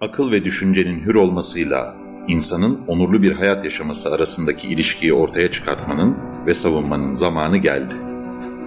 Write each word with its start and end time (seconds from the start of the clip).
akıl 0.00 0.32
ve 0.32 0.44
düşüncenin 0.44 1.00
hür 1.00 1.14
olmasıyla 1.14 1.96
insanın 2.28 2.80
onurlu 2.86 3.22
bir 3.22 3.32
hayat 3.32 3.64
yaşaması 3.64 4.14
arasındaki 4.14 4.68
ilişkiyi 4.68 5.14
ortaya 5.14 5.50
çıkartmanın 5.50 6.16
ve 6.46 6.54
savunmanın 6.54 7.12
zamanı 7.12 7.56
geldi. 7.56 7.94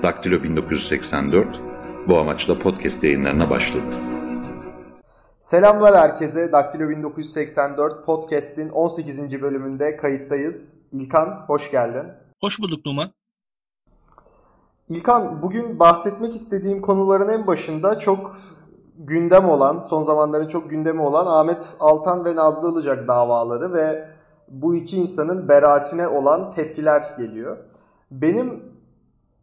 Daktilo 0.04 0.44
1984 0.44 1.48
bu 2.08 2.18
amaçla 2.18 2.60
podcast 2.60 3.04
yayınlarına 3.04 3.50
başladı. 3.50 3.86
Selamlar 5.40 5.96
herkese. 5.96 6.52
Daktilo 6.52 6.90
1984 6.90 8.06
podcast'in 8.06 8.70
18. 8.70 9.42
bölümünde 9.42 9.98
kayıttayız. 9.98 10.78
İlkan 10.92 11.44
hoş 11.48 11.72
geldin. 11.72 12.04
Hoş 12.42 12.60
bulduk 12.60 12.86
Numan. 12.86 13.14
İlkan 14.90 15.42
bugün 15.42 15.80
bahsetmek 15.80 16.36
istediğim 16.36 16.82
konuların 16.82 17.30
en 17.30 17.48
başında 17.48 18.00
çok 18.00 18.36
gündem 18.98 19.50
olan, 19.50 19.80
son 19.80 20.02
zamanların 20.02 20.48
çok 20.48 20.70
gündemi 20.70 21.02
olan 21.02 21.26
Ahmet 21.26 21.78
Altan 21.80 22.26
ve 22.26 22.36
Nazlı 22.36 22.72
Ilıcak 22.72 23.08
davaları 23.08 23.74
ve 23.74 24.08
bu 24.48 24.76
iki 24.76 24.98
insanın 24.98 25.50
beraatine 25.50 26.08
olan 26.08 26.50
tepkiler 26.50 27.16
geliyor. 27.18 27.58
Benim 28.12 28.64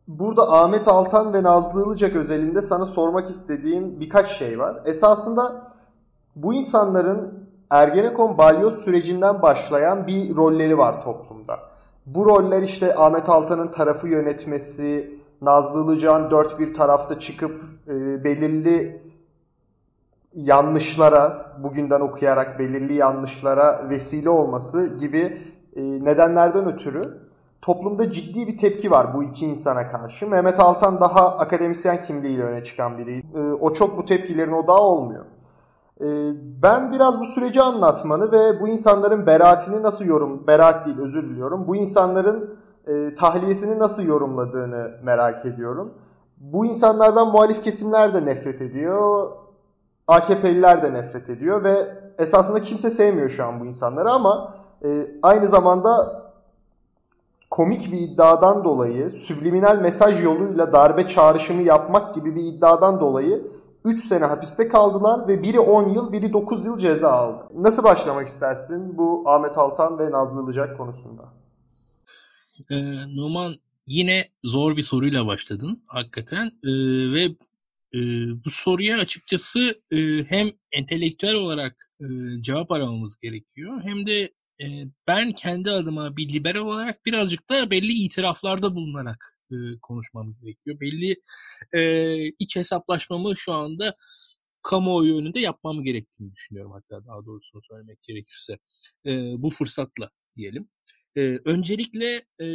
burada 0.09 0.53
Ahmet 0.53 0.89
Altan 0.89 1.35
ve 1.35 1.43
Nazlı 1.43 1.87
Ilıcak 1.87 2.17
özelinde 2.17 2.63
sana 2.63 2.85
sormak 2.85 3.31
istediğim 3.31 4.01
birkaç 4.01 4.31
şey 4.31 4.59
var. 4.59 4.83
Esasında 4.85 5.71
bu 6.37 6.55
insanların 6.55 7.51
Ergenekon 7.71 8.39
balyoz 8.39 8.75
sürecinden 8.75 9.43
başlayan 9.43 10.07
bir 10.07 10.37
rolleri 10.37 10.79
var 10.79 11.03
toplumda. 11.03 11.59
Bu 12.07 12.27
roller 12.27 12.63
işte 12.63 12.95
Ahmet 12.97 13.29
Altan'ın 13.29 13.69
tarafı 13.69 14.09
yönetmesi, 14.09 15.21
Nazlı 15.43 15.85
Ilıcak'ın 15.85 16.31
dört 16.31 16.59
bir 16.59 16.75
tarafta 16.75 17.19
çıkıp 17.19 17.63
e, 17.89 18.25
belirli 18.25 19.10
yanlışlara, 20.35 21.57
bugünden 21.63 22.01
okuyarak 22.01 22.59
belirli 22.59 22.95
yanlışlara 22.95 23.91
vesile 23.91 24.31
olması 24.31 24.99
gibi 24.99 25.43
e, 25.77 25.83
nedenlerden 25.83 26.73
ötürü 26.73 27.03
toplumda 27.63 28.11
ciddi 28.11 28.47
bir 28.47 28.57
tepki 28.57 28.91
var 28.91 29.15
bu 29.15 29.23
iki 29.23 29.47
insana 29.47 29.91
karşı. 29.91 30.29
Mehmet 30.29 30.61
Altan 30.61 31.01
daha 31.01 31.37
akademisyen 31.37 32.01
kimliğiyle 32.01 32.43
öne 32.43 32.65
çıkan 32.65 32.99
biri. 32.99 33.23
E, 33.35 33.41
o 33.41 33.73
çok 33.73 33.99
bu 33.99 34.05
tepkilerin 34.05 34.53
odağı 34.53 34.81
olmuyor. 34.81 35.25
E, 36.01 36.07
ben 36.63 36.93
biraz 36.93 37.21
bu 37.21 37.25
süreci 37.25 37.63
anlatmanı 37.63 38.33
ve 38.33 38.61
bu 38.61 38.69
insanların 38.69 39.27
beraatini 39.27 39.83
nasıl 39.83 40.05
yorum, 40.05 40.47
beraat 40.47 40.87
değil 40.87 40.99
özür 40.99 41.23
diliyorum, 41.23 41.69
bu 41.69 41.77
insanların 41.77 42.61
tahliyesini 43.19 43.79
nasıl 43.79 44.03
yorumladığını 44.03 44.91
merak 45.03 45.47
ediyorum. 45.47 45.95
Bu 46.37 46.67
insanlardan 46.67 47.29
muhalif 47.29 47.63
kesimler 47.63 48.15
de 48.15 48.25
nefret 48.25 48.63
ediyor. 48.63 49.31
AKP'liler 50.11 50.83
de 50.83 50.93
nefret 50.93 51.31
ediyor 51.31 51.65
ve 51.65 51.77
esasında 52.19 52.63
kimse 52.63 52.91
sevmiyor 52.91 53.29
şu 53.29 53.45
an 53.45 53.61
bu 53.61 53.67
insanları 53.67 54.11
ama 54.11 54.55
e, 54.85 55.07
aynı 55.23 55.47
zamanda 55.47 56.21
komik 57.51 57.93
bir 57.93 57.99
iddiadan 58.01 58.65
dolayı, 58.65 59.11
subliminal 59.11 59.81
mesaj 59.81 60.25
yoluyla 60.25 60.73
darbe 60.73 61.07
çağrışımı 61.07 61.63
yapmak 61.63 62.15
gibi 62.15 62.37
bir 62.37 62.43
iddiadan 62.43 63.01
dolayı 63.01 63.43
3 63.85 64.01
sene 64.01 64.25
hapiste 64.25 64.69
kaldılar 64.69 65.29
ve 65.29 65.43
biri 65.43 65.61
10 65.61 65.89
yıl, 65.89 66.13
biri 66.13 66.33
9 66.33 66.67
yıl 66.67 66.79
ceza 66.79 67.11
aldı. 67.11 67.45
Nasıl 67.55 67.85
başlamak 67.85 68.29
istersin 68.29 68.99
bu 68.99 69.23
Ahmet 69.27 69.59
Altan 69.59 69.99
ve 69.99 70.11
Nazlı 70.11 70.45
Ilıcak 70.45 70.77
konusunda? 70.77 71.23
Ee, 72.71 72.77
Numan 73.17 73.55
yine 73.87 74.25
zor 74.45 74.77
bir 74.77 74.83
soruyla 74.83 75.27
başladın 75.27 75.83
hakikaten 75.87 76.47
ee, 76.47 76.71
ve 77.15 77.29
e, 77.95 77.99
bu 78.45 78.51
soruya 78.51 78.99
açıkçası 78.99 79.83
e, 79.91 80.25
hem 80.25 80.51
entelektüel 80.73 81.35
olarak 81.35 81.91
e, 82.01 82.07
cevap 82.41 82.71
aramamız 82.71 83.17
gerekiyor 83.23 83.83
hem 83.85 84.07
de 84.07 84.33
e, 84.63 84.67
ben 85.07 85.33
kendi 85.33 85.71
adıma 85.71 86.17
bir 86.17 86.33
liberal 86.33 86.61
olarak 86.61 87.07
birazcık 87.07 87.51
da 87.51 87.71
belli 87.71 87.93
itiraflarda 87.93 88.75
bulunarak 88.75 89.39
e, 89.53 89.57
konuşmam 89.83 90.35
gerekiyor. 90.43 90.81
Belli 90.81 91.17
e, 91.73 91.83
iç 92.39 92.57
hesaplaşmamı 92.57 93.37
şu 93.37 93.53
anda 93.53 93.97
kamuoyu 94.63 95.19
önünde 95.19 95.41
yapmam 95.41 95.85
gerektiğini 95.85 96.33
düşünüyorum 96.35 96.73
hatta 96.73 97.07
daha 97.07 97.25
doğrusunu 97.27 97.63
söylemek 97.63 98.03
gerekirse. 98.03 98.59
E, 99.07 99.11
bu 99.43 99.51
fırsatla 99.51 100.11
diyelim. 100.37 100.69
E, 101.17 101.21
öncelikle 101.45 102.25
e, 102.41 102.47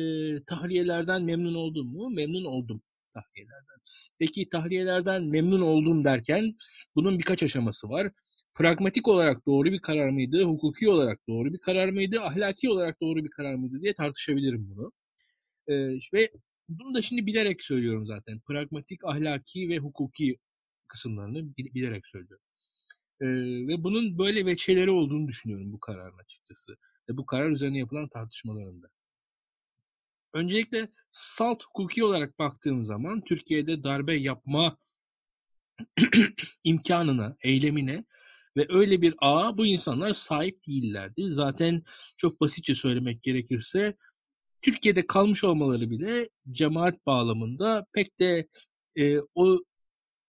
tahliyelerden 0.44 1.24
memnun 1.24 1.56
oldum 1.56 1.88
mu? 1.88 2.10
Memnun 2.10 2.46
oldum 2.46 2.82
tahliyelerden. 3.16 3.80
Peki 4.20 4.50
tahliyelerden 4.50 5.24
memnun 5.24 5.62
oldum 5.62 6.06
derken 6.06 6.56
bunun 6.96 7.20
birkaç 7.20 7.44
aşaması 7.44 7.90
var. 7.90 8.12
Pragmatik 8.56 9.08
olarak 9.08 9.46
doğru 9.46 9.72
bir 9.72 9.80
karar 9.80 10.10
mıydı, 10.10 10.44
hukuki 10.44 10.90
olarak 10.90 11.20
doğru 11.30 11.54
bir 11.54 11.60
karar 11.60 11.90
mıydı, 11.90 12.22
ahlaki 12.22 12.70
olarak 12.70 13.02
doğru 13.02 13.24
bir 13.24 13.30
karar 13.30 13.56
mıydı 13.56 13.82
diye 13.82 13.94
tartışabilirim 13.94 14.70
bunu. 14.70 14.92
Ee, 15.68 15.76
ve 16.14 16.32
bunu 16.70 16.94
da 16.96 17.02
şimdi 17.02 17.26
bilerek 17.26 17.64
söylüyorum 17.64 18.06
zaten. 18.06 18.40
Pragmatik, 18.40 19.06
ahlaki 19.06 19.70
ve 19.70 19.78
hukuki 19.78 20.38
kısımlarını 20.88 21.56
bilerek 21.58 22.08
söylüyorum. 22.08 22.46
Ee, 23.22 23.28
ve 23.68 23.84
bunun 23.84 24.20
böyle 24.20 24.46
veçeleri 24.46 24.92
olduğunu 24.92 25.28
düşünüyorum 25.28 25.74
bu 25.74 25.80
kararın 25.80 26.18
açıkçası. 26.18 26.76
Ve 27.10 27.18
bu 27.18 27.26
karar 27.26 27.50
üzerine 27.50 27.78
yapılan 27.78 28.10
tartışmalarında. 28.10 28.88
Öncelikle 30.36 30.90
salt 31.12 31.64
hukuki 31.64 32.04
olarak 32.04 32.40
baktığım 32.40 32.84
zaman 32.84 33.22
Türkiye'de 33.22 33.84
darbe 33.84 34.16
yapma 34.16 34.78
imkanına, 36.64 37.36
eylemine 37.42 38.06
ve 38.58 38.66
öyle 38.70 39.02
bir 39.02 39.16
ağa 39.22 39.58
bu 39.58 39.66
insanlar 39.66 40.14
sahip 40.14 40.68
değillerdi. 40.68 41.24
Zaten 41.30 41.84
çok 42.18 42.42
basitçe 42.42 42.76
söylemek 42.76 43.24
gerekirse 43.24 43.96
Türkiye'de 44.62 45.08
kalmış 45.08 45.44
olmaları 45.44 45.90
bile 45.90 46.30
cemaat 46.52 47.06
bağlamında 47.06 47.86
pek 47.94 48.20
de 48.20 48.48
e, 48.96 49.20
o 49.36 49.60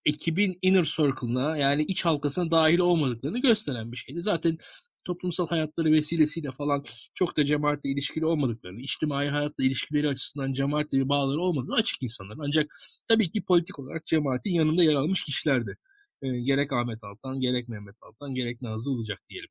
ekibin 0.05 0.59
inner 0.63 0.85
circle'ına 0.85 1.57
yani 1.57 1.83
iç 1.83 2.05
halkasına 2.05 2.51
dahil 2.51 2.79
olmadıklarını 2.79 3.39
gösteren 3.39 3.93
bir 3.93 3.97
şeydi. 3.97 4.23
Zaten 4.23 4.59
toplumsal 5.07 5.49
hayatları 5.49 5.93
vesilesiyle 5.93 6.53
falan 6.53 6.85
çok 7.15 7.37
da 7.37 7.45
cemaatle 7.45 7.91
ilişkili 7.91 8.27
olmadıklarını, 8.27 8.81
içtimai 8.81 9.29
hayatla 9.29 9.65
ilişkileri 9.65 10.09
açısından 10.09 10.53
cemaatle 10.53 10.99
bir 10.99 11.09
bağları 11.09 11.41
olmadığı 11.41 11.75
açık 11.75 12.03
insanlar. 12.03 12.37
Ancak 12.41 12.67
tabii 13.09 13.31
ki 13.31 13.45
politik 13.45 13.79
olarak 13.79 14.07
cemaatin 14.07 14.55
yanında 14.55 14.83
yer 14.85 14.95
almış 14.95 15.23
kişilerdi. 15.23 15.77
E, 16.23 16.41
gerek 16.41 16.73
Ahmet 16.73 17.05
Altan, 17.05 17.41
gerek 17.41 17.69
Mehmet 17.69 17.97
Altan, 18.03 18.35
gerek 18.35 18.63
Nazlı 18.63 18.93
Ilıcak 18.93 19.23
diyelim. 19.29 19.51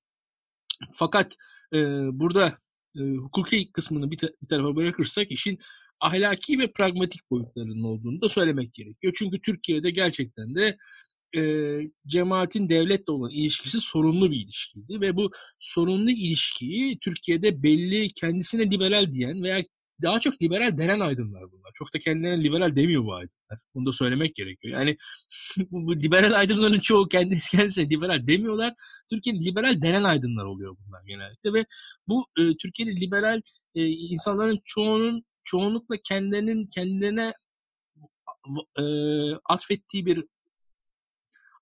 Fakat 0.94 1.36
e, 1.74 1.78
burada 2.20 2.58
e, 2.96 3.02
hukuki 3.02 3.72
kısmını 3.72 4.12
bir, 4.12 4.18
ta- 4.18 4.32
bir 4.42 4.48
tarafa 4.48 4.76
bırakırsak 4.76 5.32
işin 5.32 5.60
ahlaki 6.00 6.60
ve 6.60 6.72
pragmatik 6.72 7.32
boyutlarının 7.32 7.84
olduğunu 7.84 8.22
da 8.22 8.30
söylemek 8.30 8.74
gerekiyor. 8.74 9.14
Çünkü 9.18 9.42
Türkiye'de 9.42 9.92
gerçekten 9.92 10.56
de 10.56 10.78
e, 11.36 11.42
cemaatin 12.08 12.70
devletle 12.70 13.14
olan 13.14 13.32
ilişkisi 13.32 13.80
sorunlu 13.80 14.32
bir 14.32 14.36
ilişkiydi 14.36 15.02
ve 15.02 15.16
bu 15.16 15.32
sorunlu 15.60 16.12
ilişkiyi 16.12 17.00
Türkiye'de 17.00 17.64
belli 17.64 18.10
kendisine 18.10 18.72
liberal 18.72 19.14
diyen 19.14 19.44
veya 19.44 19.64
daha 20.02 20.20
çok 20.20 20.42
liberal 20.42 20.78
denen 20.78 21.00
aydınlar 21.00 21.52
bunlar. 21.52 21.72
Çok 21.74 21.94
da 21.94 22.00
kendilerine 22.00 22.44
liberal 22.44 22.76
demiyor 22.76 23.04
bu 23.06 23.14
aydınlar. 23.14 23.60
Bunu 23.76 23.86
da 23.86 23.94
söylemek 23.94 24.36
gerekiyor. 24.36 24.80
Yani 24.80 24.98
bu, 25.72 25.96
liberal 25.96 26.34
aydınların 26.34 26.80
çoğu 26.80 27.08
kendisi 27.08 27.52
kendisine 27.58 27.90
liberal 27.90 28.28
demiyorlar. 28.28 28.74
Türkiye'de 29.10 29.46
liberal 29.46 29.82
denen 29.82 30.04
aydınlar 30.04 30.46
oluyor 30.46 30.78
bunlar 30.88 31.02
genellikle 31.08 31.54
ve 31.54 31.66
bu 32.08 32.28
e, 32.40 32.58
Türkiye'de 32.58 33.02
liberal 33.02 33.42
e, 33.76 33.86
insanların 33.86 34.60
çoğunun 34.66 35.24
çoğunlukla 35.44 35.96
kendilerinin 36.04 36.68
kendilerine 36.68 37.34
e, 38.80 38.84
atfettiği 39.46 40.06
bir 40.06 40.24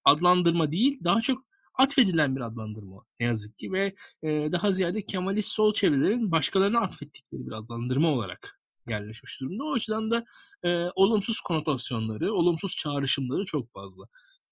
adlandırma 0.06 0.72
değil, 0.72 1.00
daha 1.04 1.22
çok 1.22 1.46
atfedilen 1.76 2.36
bir 2.36 2.42
adlandırma 2.42 3.04
ne 3.20 3.26
yazık 3.26 3.58
ki 3.58 3.72
ve 3.72 3.96
e, 4.24 4.52
daha 4.52 4.72
ziyade 4.72 5.06
Kemalist 5.06 5.52
sol 5.52 5.74
çevrelerin 5.74 6.32
başkalarına 6.32 6.80
atfettikleri 6.80 7.48
bir 7.48 7.52
adlandırma 7.52 8.08
olarak 8.08 8.60
yerleşmiş 8.88 9.42
durumda. 9.42 9.64
O 9.64 9.74
açıdan 9.74 10.12
da 10.12 10.26
e, 10.64 10.70
olumsuz 10.96 11.40
konotasyonları, 11.40 12.34
olumsuz 12.34 12.76
çağrışımları 12.76 13.46
çok 13.46 13.74
fazla 13.74 14.04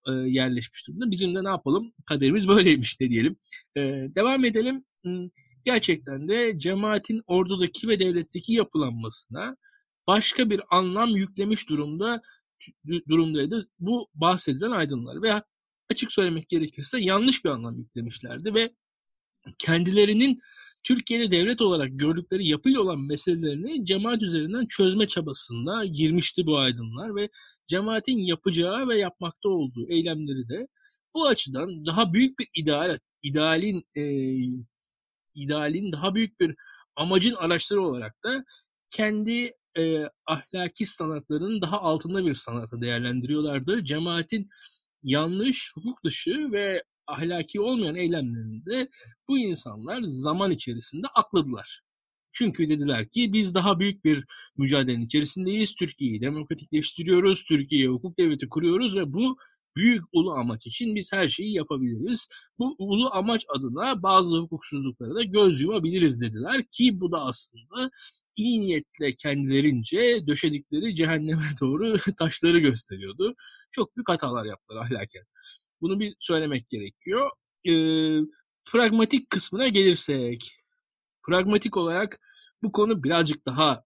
e, 0.08 0.12
yerleşmiş 0.12 0.88
durumda. 0.88 1.12
Bizim 1.12 1.36
de 1.36 1.44
ne 1.44 1.50
yapalım? 1.50 1.94
Kaderimiz 2.06 2.48
böyleymiş 2.48 2.98
ne 3.00 3.10
diyelim. 3.10 3.36
E, 3.78 3.82
devam 4.16 4.46
edelim. 4.46 4.86
Gerçekten 5.66 6.28
de 6.28 6.60
cemaatin 6.60 7.22
ordudaki 7.28 7.88
ve 7.88 8.00
devletteki 8.00 8.54
yapılanmasına 8.54 9.56
başka 10.08 10.50
bir 10.50 10.62
anlam 10.72 11.10
yüklemiş 11.10 11.70
durumda 11.70 12.22
durumdaydı 13.10 13.70
bu 13.80 14.08
bahsedilen 14.14 14.72
aydınlar. 14.72 15.22
Veya 15.22 15.44
açık 15.92 16.12
söylemek 16.14 16.50
gerekirse 16.50 17.00
yanlış 17.00 17.46
bir 17.46 17.50
anlam 17.50 17.78
yüklemişlerdi 17.80 18.54
ve 18.54 18.74
kendilerinin 19.60 20.40
Türkiye'de 20.84 21.32
devlet 21.32 21.62
olarak 21.62 21.90
gördükleri 21.92 22.48
yapıyla 22.48 22.82
olan 22.82 23.00
meselelerini 23.00 23.86
cemaat 23.86 24.22
üzerinden 24.22 24.66
çözme 24.66 25.08
çabasında 25.08 25.86
girmişti 25.86 26.46
bu 26.46 26.58
aydınlar 26.58 27.16
ve 27.16 27.30
cemaatin 27.68 28.18
yapacağı 28.18 28.88
ve 28.88 29.00
yapmakta 29.00 29.50
olduğu 29.50 29.88
eylemleri 29.90 30.50
de 30.50 30.68
bu 31.14 31.28
açıdan 31.28 31.86
daha 31.86 32.14
büyük 32.14 32.40
bir 32.40 32.48
ideal 32.56 33.00
idealin 33.24 33.84
e, 33.96 34.04
idealin 35.36 35.92
daha 35.92 36.16
büyük 36.16 36.40
bir 36.40 36.56
amacın 36.96 37.36
araçları 37.36 37.82
olarak 37.82 38.24
da 38.24 38.46
kendi 38.90 39.54
e, 39.78 40.04
ahlaki 40.26 40.86
sanatlarının 40.86 41.62
daha 41.62 41.82
altında 41.82 42.26
bir 42.26 42.34
sanatı 42.34 42.82
değerlendiriyorlardı. 42.82 43.86
Cemaatin 43.86 44.50
yanlış, 45.04 45.72
hukuk 45.76 46.04
dışı 46.04 46.52
ve 46.52 46.84
ahlaki 47.08 47.62
olmayan 47.62 47.96
eylemlerinde 47.96 48.90
bu 49.28 49.38
insanlar 49.38 50.02
zaman 50.04 50.52
içerisinde 50.52 51.08
akladılar. 51.16 51.82
Çünkü 52.34 52.70
dediler 52.70 53.10
ki 53.10 53.34
biz 53.34 53.56
daha 53.56 53.80
büyük 53.80 54.06
bir 54.06 54.26
mücadelenin 54.58 55.06
içerisindeyiz. 55.06 55.76
Türkiye'yi 55.76 56.22
demokratikleştiriyoruz, 56.22 57.44
Türkiye'ye 57.44 57.88
hukuk 57.88 58.18
devleti 58.20 58.50
kuruyoruz 58.50 58.96
ve 58.96 59.14
bu 59.14 59.38
büyük 59.76 60.04
ulu 60.12 60.34
amaç 60.34 60.68
için 60.68 60.96
biz 60.96 61.14
her 61.14 61.28
şeyi 61.28 61.54
yapabiliriz. 61.54 62.28
Bu 62.60 62.76
ulu 62.78 63.10
amaç 63.14 63.46
adına 63.50 64.04
bazı 64.04 64.38
hukuksuzluklara 64.38 65.16
da 65.16 65.24
göz 65.24 65.62
yumabiliriz 65.62 66.22
dediler 66.22 66.66
ki 66.72 67.02
bu 67.02 67.12
da 67.12 67.22
aslında 67.22 67.92
iyi 68.36 68.62
niyetle 68.62 69.16
kendilerince 69.16 70.28
döşedikleri 70.28 70.96
cehenneme 70.96 71.44
doğru 71.62 71.98
taşları 72.18 72.60
gösteriyordu. 72.60 73.36
Çok 73.72 73.96
büyük 73.96 74.10
hatalar 74.10 74.46
yaptılar 74.46 74.82
ahlaken. 74.82 75.24
Bunu 75.82 76.00
bir 76.00 76.16
söylemek 76.20 76.70
gerekiyor. 76.70 77.32
E, 77.68 77.74
pragmatik 78.66 79.30
kısmına 79.30 79.68
gelirsek, 79.68 80.58
pragmatik 81.24 81.78
olarak 81.78 82.20
bu 82.64 82.72
konu 82.72 83.04
birazcık 83.04 83.46
daha 83.46 83.84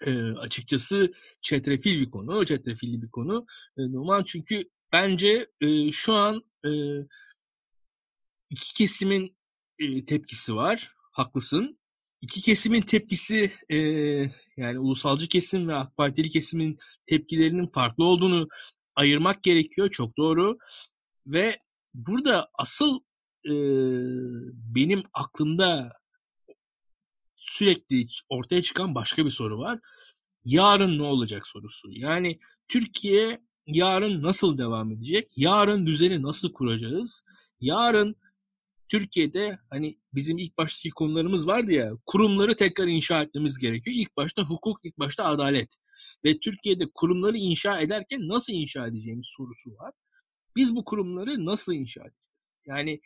e, 0.00 0.20
açıkçası 0.20 1.12
çetrefil 1.42 2.00
bir 2.00 2.10
konu, 2.10 2.46
çetrefilli 2.46 3.02
bir 3.02 3.10
konu. 3.10 3.46
E, 3.78 3.92
normal 3.92 4.24
çünkü 4.24 4.64
bence 4.92 5.50
e, 5.60 5.92
şu 5.92 6.14
an 6.14 6.42
e, 6.66 6.70
iki 8.50 8.74
kesimin 8.74 9.36
e, 9.78 10.04
tepkisi 10.04 10.54
var. 10.54 10.92
Haklısın. 11.12 11.78
İki 12.20 12.40
kesimin 12.40 12.82
tepkisi 12.82 13.52
e, 13.68 13.76
yani 14.56 14.78
ulusalcı 14.78 15.28
kesim 15.28 15.68
ve 15.68 15.74
AK 15.74 15.96
Partili 15.96 16.30
kesimin 16.30 16.78
tepkilerinin 17.06 17.66
farklı 17.66 18.04
olduğunu 18.04 18.48
ayırmak 18.96 19.42
gerekiyor. 19.42 19.90
Çok 19.90 20.16
doğru. 20.16 20.58
Ve 21.26 21.58
burada 21.94 22.48
asıl 22.54 23.00
e, 23.44 23.52
benim 24.74 25.02
aklımda 25.12 25.92
sürekli 27.36 28.06
ortaya 28.28 28.62
çıkan 28.62 28.94
başka 28.94 29.24
bir 29.24 29.30
soru 29.30 29.58
var. 29.58 29.80
Yarın 30.44 30.98
ne 30.98 31.02
olacak 31.02 31.46
sorusu. 31.46 31.88
Yani 31.90 32.38
Türkiye 32.68 33.40
yarın 33.66 34.22
nasıl 34.22 34.58
devam 34.58 34.92
edecek? 34.92 35.32
Yarın 35.36 35.86
düzeni 35.86 36.22
nasıl 36.22 36.52
kuracağız? 36.52 37.22
Yarın 37.60 38.16
Türkiye'de 38.88 39.58
hani 39.70 39.98
bizim 40.14 40.38
ilk 40.38 40.58
baştaki 40.58 40.90
konularımız 40.90 41.46
vardı 41.46 41.72
ya 41.72 41.92
kurumları 42.06 42.56
tekrar 42.56 42.86
inşa 42.86 43.22
etmemiz 43.22 43.58
gerekiyor. 43.58 43.96
İlk 43.96 44.16
başta 44.16 44.42
hukuk, 44.42 44.80
ilk 44.84 44.98
başta 44.98 45.24
adalet. 45.24 45.76
Ve 46.24 46.38
Türkiye'de 46.38 46.84
kurumları 46.94 47.36
inşa 47.36 47.80
ederken 47.80 48.28
nasıl 48.28 48.52
inşa 48.52 48.86
edeceğimiz 48.86 49.26
sorusu 49.36 49.70
var. 49.70 49.92
Biz 50.56 50.76
bu 50.76 50.84
kurumları 50.84 51.46
nasıl 51.46 51.72
inşa 51.72 52.00
edeceğiz? 52.00 52.56
Yani 52.66 53.00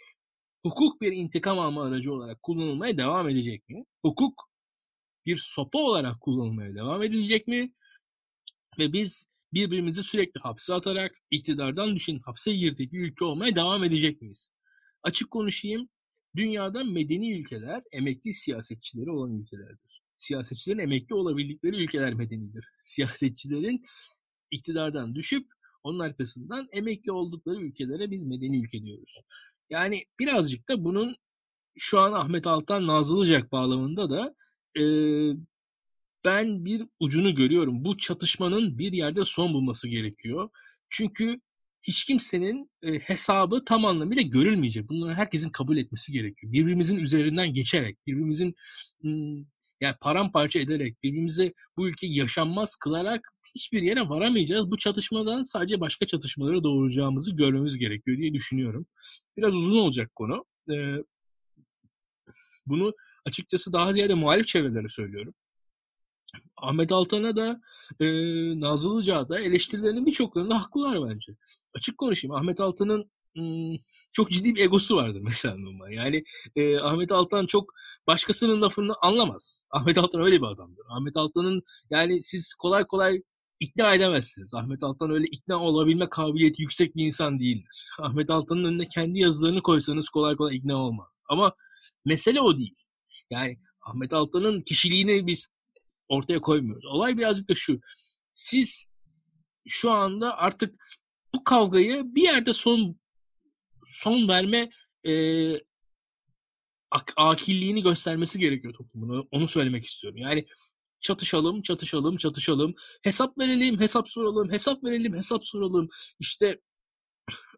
hukuk 0.66 1.00
bir 1.00 1.12
intikam 1.12 1.58
alma 1.58 1.84
aracı 1.84 2.12
olarak 2.12 2.42
kullanılmaya 2.42 2.96
devam 2.96 3.28
edecek 3.28 3.68
mi? 3.68 3.84
Hukuk 4.02 4.50
bir 5.26 5.36
sopa 5.36 5.78
olarak 5.78 6.20
kullanılmaya 6.20 6.74
devam 6.74 7.02
edilecek 7.02 7.48
mi? 7.48 7.72
Ve 8.78 8.92
biz 8.92 9.26
birbirimizi 9.52 10.02
sürekli 10.02 10.40
hapse 10.40 10.74
atarak 10.74 11.12
iktidardan 11.30 11.96
düşün 11.96 12.18
hapse 12.18 12.52
girdik 12.52 12.92
ülke 12.92 13.24
olmaya 13.24 13.56
devam 13.56 13.84
edecek 13.84 14.22
miyiz? 14.22 14.50
Açık 15.02 15.30
konuşayım. 15.30 15.88
Dünyada 16.36 16.84
medeni 16.84 17.40
ülkeler 17.40 17.82
emekli 17.92 18.34
siyasetçileri 18.34 19.10
olan 19.10 19.40
ülkelerdir. 19.40 20.02
Siyasetçilerin 20.16 20.78
emekli 20.78 21.14
olabildikleri 21.14 21.76
ülkeler 21.76 22.14
medenidir. 22.14 22.64
Siyasetçilerin 22.78 23.84
iktidardan 24.50 25.14
düşüp 25.14 25.46
onun 25.82 25.98
arkasından 25.98 26.68
emekli 26.72 27.12
oldukları 27.12 27.60
ülkelere 27.60 28.10
biz 28.10 28.24
medeni 28.24 28.64
ülke 28.64 28.82
diyoruz. 28.82 29.20
Yani 29.70 30.04
birazcık 30.18 30.68
da 30.68 30.84
bunun 30.84 31.16
şu 31.78 32.00
an 32.00 32.12
Ahmet 32.12 32.46
Altan 32.46 32.86
Nazlıcak 32.86 33.52
bağlamında 33.52 34.10
da 34.10 34.34
e, 34.80 34.82
ben 36.24 36.64
bir 36.64 36.86
ucunu 37.00 37.34
görüyorum. 37.34 37.84
Bu 37.84 37.98
çatışmanın 37.98 38.78
bir 38.78 38.92
yerde 38.92 39.24
son 39.24 39.54
bulması 39.54 39.88
gerekiyor. 39.88 40.50
Çünkü 40.88 41.40
hiç 41.82 42.04
kimsenin 42.04 42.70
e, 42.82 42.98
hesabı 42.98 43.64
tam 43.64 43.84
anlamıyla 43.84 44.22
görülmeyecek. 44.22 44.88
Bunları 44.88 45.14
herkesin 45.14 45.50
kabul 45.50 45.76
etmesi 45.76 46.12
gerekiyor. 46.12 46.52
Birbirimizin 46.52 46.96
üzerinden 46.96 47.54
geçerek, 47.54 47.98
birbirimizin 48.06 48.54
ım, 49.04 49.46
yani 49.80 49.96
paramparça 50.00 50.58
ederek, 50.58 51.02
birbirimize 51.02 51.52
bu 51.76 51.88
ülkeyi 51.88 52.16
yaşanmaz 52.16 52.76
kılarak 52.76 53.32
hiçbir 53.54 53.82
yere 53.82 54.08
varamayacağız. 54.08 54.70
Bu 54.70 54.78
çatışmadan 54.78 55.42
sadece 55.42 55.80
başka 55.80 56.06
çatışmaları 56.06 56.64
doğuracağımızı 56.64 57.36
görmemiz 57.36 57.78
gerekiyor 57.78 58.18
diye 58.18 58.34
düşünüyorum. 58.34 58.86
Biraz 59.36 59.54
uzun 59.54 59.78
olacak 59.78 60.14
konu. 60.14 60.44
Ee, 60.70 60.96
bunu 62.66 62.92
açıkçası 63.26 63.72
daha 63.72 63.92
ziyade 63.92 64.14
muhalif 64.14 64.46
çevrelere 64.46 64.88
söylüyorum. 64.88 65.34
Ahmet 66.56 66.92
Altan'a 66.92 67.36
da 67.36 67.60
e, 68.00 68.06
Nazlı 68.60 69.06
da 69.06 69.40
eleştirilerinin 69.40 70.06
birçoklarında 70.06 70.62
haklılar 70.62 71.10
bence. 71.10 71.32
Açık 71.74 71.98
konuşayım. 71.98 72.34
Ahmet 72.34 72.60
Altan'ın 72.60 73.10
çok 74.12 74.30
ciddi 74.30 74.54
bir 74.54 74.60
egosu 74.60 74.96
vardır 74.96 75.20
mesela 75.24 75.56
normal. 75.56 75.92
Yani 75.92 76.24
e, 76.56 76.78
Ahmet 76.78 77.12
Altan 77.12 77.46
çok 77.46 77.72
başkasının 78.06 78.62
lafını 78.62 78.92
anlamaz. 79.02 79.66
Ahmet 79.70 79.98
Altan 79.98 80.20
öyle 80.20 80.36
bir 80.36 80.46
adamdır. 80.46 80.84
Ahmet 80.90 81.16
Altan'ın 81.16 81.62
yani 81.90 82.22
siz 82.22 82.54
kolay 82.54 82.84
kolay 82.84 83.22
ikna 83.60 83.94
edemezsiniz. 83.94 84.54
Ahmet 84.54 84.82
Altan 84.82 85.10
öyle 85.10 85.26
ikna 85.26 85.62
olabilme 85.62 86.08
kabiliyeti 86.08 86.62
yüksek 86.62 86.96
bir 86.96 87.06
insan 87.06 87.40
değildir. 87.40 87.84
Ahmet 87.98 88.30
Altan'ın 88.30 88.64
önüne 88.64 88.88
kendi 88.88 89.18
yazılarını 89.18 89.62
koysanız 89.62 90.08
kolay 90.08 90.36
kolay 90.36 90.56
ikna 90.56 90.76
olmaz. 90.76 91.22
Ama 91.28 91.54
mesele 92.04 92.40
o 92.40 92.58
değil. 92.58 92.74
Yani 93.30 93.58
Ahmet 93.86 94.12
Altan'ın 94.12 94.60
kişiliğini 94.60 95.26
biz 95.26 95.48
ortaya 96.08 96.40
koymuyoruz. 96.40 96.84
Olay 96.86 97.18
birazcık 97.18 97.48
da 97.48 97.54
şu. 97.54 97.80
Siz 98.32 98.86
şu 99.68 99.90
anda 99.90 100.38
artık 100.38 100.74
bu 101.34 101.44
kavgayı 101.44 102.02
bir 102.14 102.22
yerde 102.22 102.52
son 102.52 102.96
son 103.92 104.28
verme 104.28 104.70
e, 105.04 105.12
ak- 106.90 107.12
akilliğini 107.16 107.82
göstermesi 107.82 108.38
gerekiyor 108.38 108.74
toplumun. 108.74 109.28
Onu 109.30 109.48
söylemek 109.48 109.84
istiyorum. 109.84 110.18
Yani 110.18 110.46
çatışalım, 111.00 111.62
çatışalım, 111.62 112.16
çatışalım. 112.16 112.74
Hesap 113.02 113.38
verelim, 113.38 113.80
hesap 113.80 114.08
soralım, 114.08 114.52
hesap 114.52 114.84
verelim, 114.84 115.16
hesap 115.16 115.46
soralım. 115.46 115.88
İşte 116.20 116.60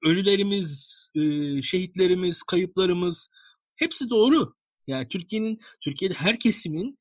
ölülerimiz, 0.04 1.10
e, 1.14 1.22
şehitlerimiz, 1.62 2.42
kayıplarımız 2.42 3.28
hepsi 3.76 4.10
doğru. 4.10 4.54
Yani 4.86 5.08
Türkiye'nin 5.08 5.60
Türkiye'de 5.80 6.14
her 6.14 6.38
kesimin 6.38 6.98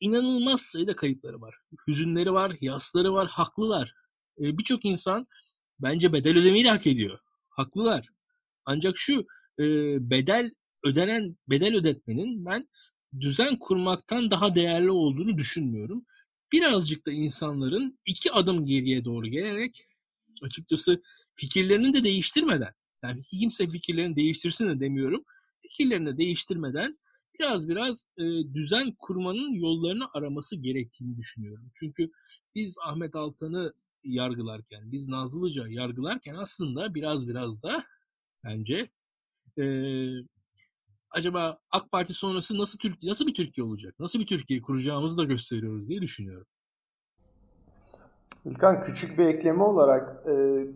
inanılmaz 0.00 0.60
sayıda 0.62 0.96
kayıpları 0.96 1.40
var. 1.40 1.54
Hüzünleri 1.88 2.32
var, 2.32 2.56
yasları 2.60 3.12
var, 3.12 3.28
haklılar. 3.28 3.92
E, 4.40 4.58
Birçok 4.58 4.84
insan 4.84 5.26
bence 5.80 6.12
bedel 6.12 6.38
ödemeyi 6.38 6.64
de 6.64 6.68
hak 6.68 6.86
ediyor. 6.86 7.18
Haklılar. 7.48 8.08
Ancak 8.64 8.98
şu 8.98 9.26
e, 9.58 9.64
bedel 10.10 10.50
ödenen 10.84 11.36
bedel 11.50 11.76
ödetmenin 11.76 12.44
ben 12.44 12.68
düzen 13.20 13.58
kurmaktan 13.58 14.30
daha 14.30 14.54
değerli 14.54 14.90
olduğunu 14.90 15.38
düşünmüyorum. 15.38 16.04
Birazcık 16.52 17.06
da 17.06 17.12
insanların 17.12 17.98
iki 18.06 18.32
adım 18.32 18.66
geriye 18.66 19.04
doğru 19.04 19.26
gelerek 19.26 19.86
açıkçası 20.42 21.02
fikirlerini 21.34 21.94
de 21.94 22.04
değiştirmeden 22.04 22.72
yani 23.02 23.22
kimse 23.22 23.70
fikirlerini 23.70 24.16
değiştirsin 24.16 24.68
de 24.68 24.80
demiyorum. 24.80 25.24
Fikirlerini 25.62 26.18
değiştirmeden 26.18 26.98
biraz 27.38 27.68
biraz 27.68 28.08
e, 28.18 28.24
düzen 28.54 28.92
kurmanın 28.98 29.52
yollarını 29.52 30.04
araması 30.14 30.56
gerektiğini 30.56 31.16
düşünüyorum. 31.16 31.70
Çünkü 31.74 32.10
biz 32.54 32.76
Ahmet 32.84 33.16
Altan'ı 33.16 33.72
yargılarken, 34.08 34.92
biz 34.92 35.08
Nazlıca 35.08 35.68
yargılarken 35.68 36.34
aslında 36.34 36.94
biraz 36.94 37.28
biraz 37.28 37.62
da 37.62 37.84
bence 38.44 38.90
e, 39.58 39.64
acaba 41.10 41.58
AK 41.70 41.92
Parti 41.92 42.14
sonrası 42.14 42.58
nasıl 42.58 42.78
Türkiye 42.78 43.10
nasıl 43.10 43.26
bir 43.26 43.34
Türkiye 43.34 43.64
olacak? 43.66 43.94
Nasıl 43.98 44.20
bir 44.20 44.26
Türkiye 44.26 44.62
kuracağımızı 44.62 45.18
da 45.18 45.24
gösteriyoruz 45.24 45.88
diye 45.88 46.00
düşünüyorum. 46.00 46.46
İlkan 48.44 48.80
küçük 48.80 49.18
bir 49.18 49.24
ekleme 49.24 49.62
olarak 49.62 50.26
e, 50.26 50.66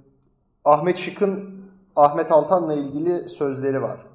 Ahmet 0.64 0.96
Şık'ın 0.96 1.62
Ahmet 1.96 2.32
Altan'la 2.32 2.74
ilgili 2.74 3.28
sözleri 3.28 3.82
var. 3.82 4.06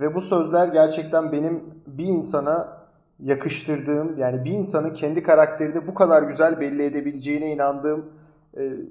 Ve 0.00 0.14
bu 0.14 0.20
sözler 0.20 0.68
gerçekten 0.68 1.32
benim 1.32 1.82
bir 1.86 2.04
insana 2.04 2.80
yakıştırdığım 3.18 4.18
yani 4.18 4.44
bir 4.44 4.50
insanın 4.50 4.94
kendi 4.94 5.22
karakterini 5.22 5.86
bu 5.86 5.94
kadar 5.94 6.22
güzel 6.22 6.60
belli 6.60 6.82
edebileceğine 6.82 7.52
inandığım 7.52 8.19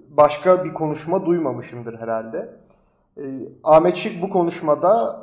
başka 0.10 0.66
bir 0.66 0.74
konuşma 0.74 1.26
duymamışımdır 1.26 2.00
herhalde. 2.00 2.60
E, 3.18 3.24
Ahmet 3.64 3.96
Şık 3.96 4.22
bu 4.22 4.30
konuşmada 4.30 5.22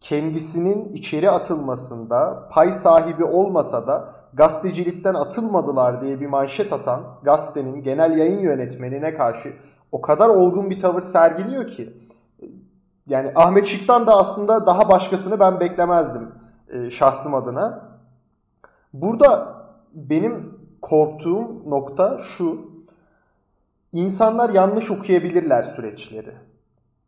kendisinin 0.00 0.92
içeri 0.92 1.30
atılmasında 1.30 2.48
pay 2.52 2.72
sahibi 2.72 3.24
olmasa 3.24 3.86
da 3.86 4.12
gazetecilikten 4.34 5.14
atılmadılar 5.14 6.00
diye 6.00 6.20
bir 6.20 6.26
manşet 6.26 6.72
atan 6.72 7.02
gazetenin 7.22 7.82
genel 7.82 8.18
yayın 8.18 8.40
yönetmenine 8.40 9.14
karşı 9.14 9.52
o 9.92 10.00
kadar 10.00 10.28
olgun 10.28 10.70
bir 10.70 10.78
tavır 10.78 11.00
sergiliyor 11.00 11.66
ki 11.66 11.92
yani 13.06 13.32
Ahmet 13.34 13.66
Şık'tan 13.66 14.06
da 14.06 14.16
aslında 14.16 14.66
daha 14.66 14.88
başkasını 14.88 15.40
ben 15.40 15.60
beklemezdim 15.60 16.32
e, 16.68 16.90
şahsım 16.90 17.34
adına. 17.34 17.88
Burada 18.92 19.54
benim 19.94 20.58
korktuğum 20.82 21.70
nokta 21.70 22.18
şu. 22.18 22.75
İnsanlar 23.92 24.50
yanlış 24.50 24.90
okuyabilirler 24.90 25.62
süreçleri. 25.62 26.32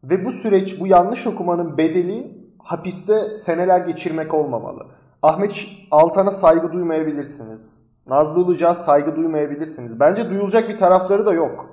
Ve 0.05 0.25
bu 0.25 0.31
süreç, 0.31 0.81
bu 0.81 0.87
yanlış 0.87 1.27
okumanın 1.27 1.79
bedeli 1.79 2.39
hapiste 2.59 3.37
seneler 3.37 3.81
geçirmek 3.81 4.35
olmamalı. 4.35 4.87
Ahmet 5.23 5.69
Altan'a 5.91 6.31
saygı 6.31 6.73
duymayabilirsiniz. 6.73 7.89
Nazlı 8.07 8.45
Ilıcak'a 8.45 8.75
saygı 8.75 9.17
duymayabilirsiniz. 9.17 10.01
Bence 10.01 10.31
duyulacak 10.31 10.69
bir 10.69 10.77
tarafları 10.77 11.27
da 11.27 11.33
yok. 11.33 11.67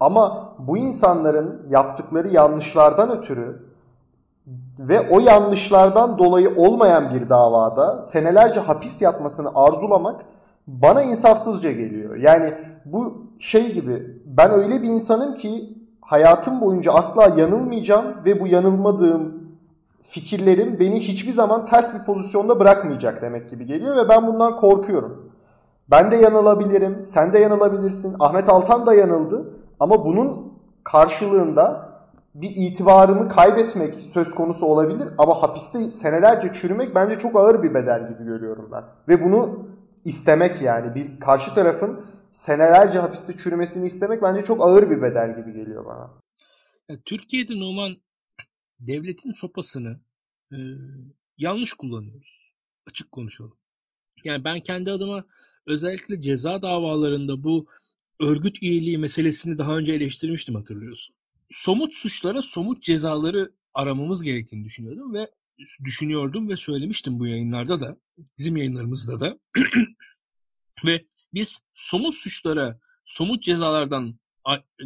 Ama 0.00 0.54
bu 0.58 0.78
insanların 0.78 1.66
yaptıkları 1.68 2.28
yanlışlardan 2.28 3.18
ötürü 3.18 3.72
ve 4.78 5.10
o 5.10 5.20
yanlışlardan 5.20 6.18
dolayı 6.18 6.54
olmayan 6.56 7.14
bir 7.14 7.28
davada 7.28 8.00
senelerce 8.00 8.60
hapis 8.60 9.02
yatmasını 9.02 9.50
arzulamak 9.54 10.20
bana 10.66 11.02
insafsızca 11.02 11.72
geliyor. 11.72 12.16
Yani 12.16 12.54
bu 12.84 13.26
şey 13.38 13.72
gibi 13.72 14.22
ben 14.26 14.50
öyle 14.50 14.82
bir 14.82 14.88
insanım 14.88 15.36
ki 15.36 15.78
hayatım 16.00 16.60
boyunca 16.60 16.92
asla 16.92 17.40
yanılmayacağım 17.40 18.24
ve 18.24 18.40
bu 18.40 18.46
yanılmadığım 18.46 19.42
fikirlerim 20.02 20.80
beni 20.80 21.00
hiçbir 21.00 21.32
zaman 21.32 21.64
ters 21.64 21.94
bir 21.94 22.04
pozisyonda 22.04 22.60
bırakmayacak 22.60 23.22
demek 23.22 23.50
gibi 23.50 23.66
geliyor 23.66 23.96
ve 23.96 24.08
ben 24.08 24.26
bundan 24.26 24.56
korkuyorum. 24.56 25.32
Ben 25.90 26.10
de 26.10 26.16
yanılabilirim, 26.16 27.04
sen 27.04 27.32
de 27.32 27.38
yanılabilirsin, 27.38 28.16
Ahmet 28.20 28.48
Altan 28.48 28.86
da 28.86 28.94
yanıldı 28.94 29.54
ama 29.80 30.04
bunun 30.04 30.52
karşılığında 30.84 31.92
bir 32.34 32.50
itibarımı 32.56 33.28
kaybetmek 33.28 33.94
söz 33.94 34.34
konusu 34.34 34.66
olabilir 34.66 35.08
ama 35.18 35.42
hapiste 35.42 35.78
senelerce 35.78 36.52
çürümek 36.52 36.94
bence 36.94 37.18
çok 37.18 37.36
ağır 37.36 37.62
bir 37.62 37.74
bedel 37.74 38.08
gibi 38.08 38.24
görüyorum 38.24 38.68
ben. 38.72 38.84
Ve 39.08 39.24
bunu 39.24 39.66
istemek 40.04 40.62
yani 40.62 40.94
bir 40.94 41.20
karşı 41.20 41.54
tarafın 41.54 42.00
senelerce 42.32 42.98
hapiste 42.98 43.36
çürümesini 43.36 43.86
istemek 43.86 44.22
bence 44.22 44.44
çok 44.44 44.62
ağır 44.62 44.90
bir 44.90 45.02
bedel 45.02 45.36
gibi 45.36 45.52
geliyor 45.52 45.84
bana. 45.84 46.22
Türkiye'de 47.04 47.60
normal 47.60 47.94
devletin 48.80 49.32
sopasını 49.32 50.00
e, 50.52 50.58
yanlış 51.38 51.72
kullanıyoruz. 51.72 52.52
Açık 52.86 53.12
konuşalım. 53.12 53.56
Yani 54.24 54.44
ben 54.44 54.60
kendi 54.60 54.90
adıma 54.90 55.24
özellikle 55.66 56.22
ceza 56.22 56.62
davalarında 56.62 57.44
bu 57.44 57.66
örgüt 58.20 58.62
üyeliği 58.62 58.98
meselesini 58.98 59.58
daha 59.58 59.76
önce 59.76 59.92
eleştirmiştim 59.92 60.54
hatırlıyorsun. 60.54 61.14
Somut 61.50 61.94
suçlara 61.94 62.42
somut 62.42 62.82
cezaları 62.82 63.52
aramamız 63.74 64.22
gerektiğini 64.22 64.64
düşünüyordum 64.64 65.14
ve 65.14 65.30
düşünüyordum 65.84 66.48
ve 66.48 66.56
söylemiştim 66.56 67.18
bu 67.18 67.26
yayınlarda 67.26 67.80
da 67.80 67.96
bizim 68.38 68.56
yayınlarımızda 68.56 69.20
da 69.20 69.38
ve 70.86 71.04
biz 71.34 71.60
somut 71.74 72.14
suçlara 72.14 72.80
somut 73.04 73.42
cezalardan 73.42 74.18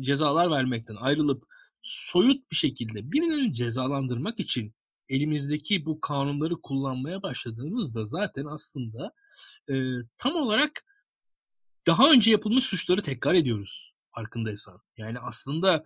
cezalar 0.00 0.50
vermekten 0.50 0.96
ayrılıp 0.96 1.44
soyut 1.82 2.50
bir 2.50 2.56
şekilde 2.56 3.12
birilerini 3.12 3.54
cezalandırmak 3.54 4.40
için 4.40 4.74
elimizdeki 5.08 5.86
bu 5.86 6.00
kanunları 6.00 6.60
kullanmaya 6.62 7.22
başladığımızda 7.22 8.06
zaten 8.06 8.44
aslında 8.44 9.12
e, 9.70 9.74
tam 10.18 10.36
olarak 10.36 10.84
daha 11.86 12.10
önce 12.10 12.30
yapılmış 12.30 12.64
suçları 12.64 13.02
tekrar 13.02 13.34
ediyoruz 13.34 13.94
farkındaysan. 14.10 14.80
Yani 14.96 15.18
aslında 15.18 15.84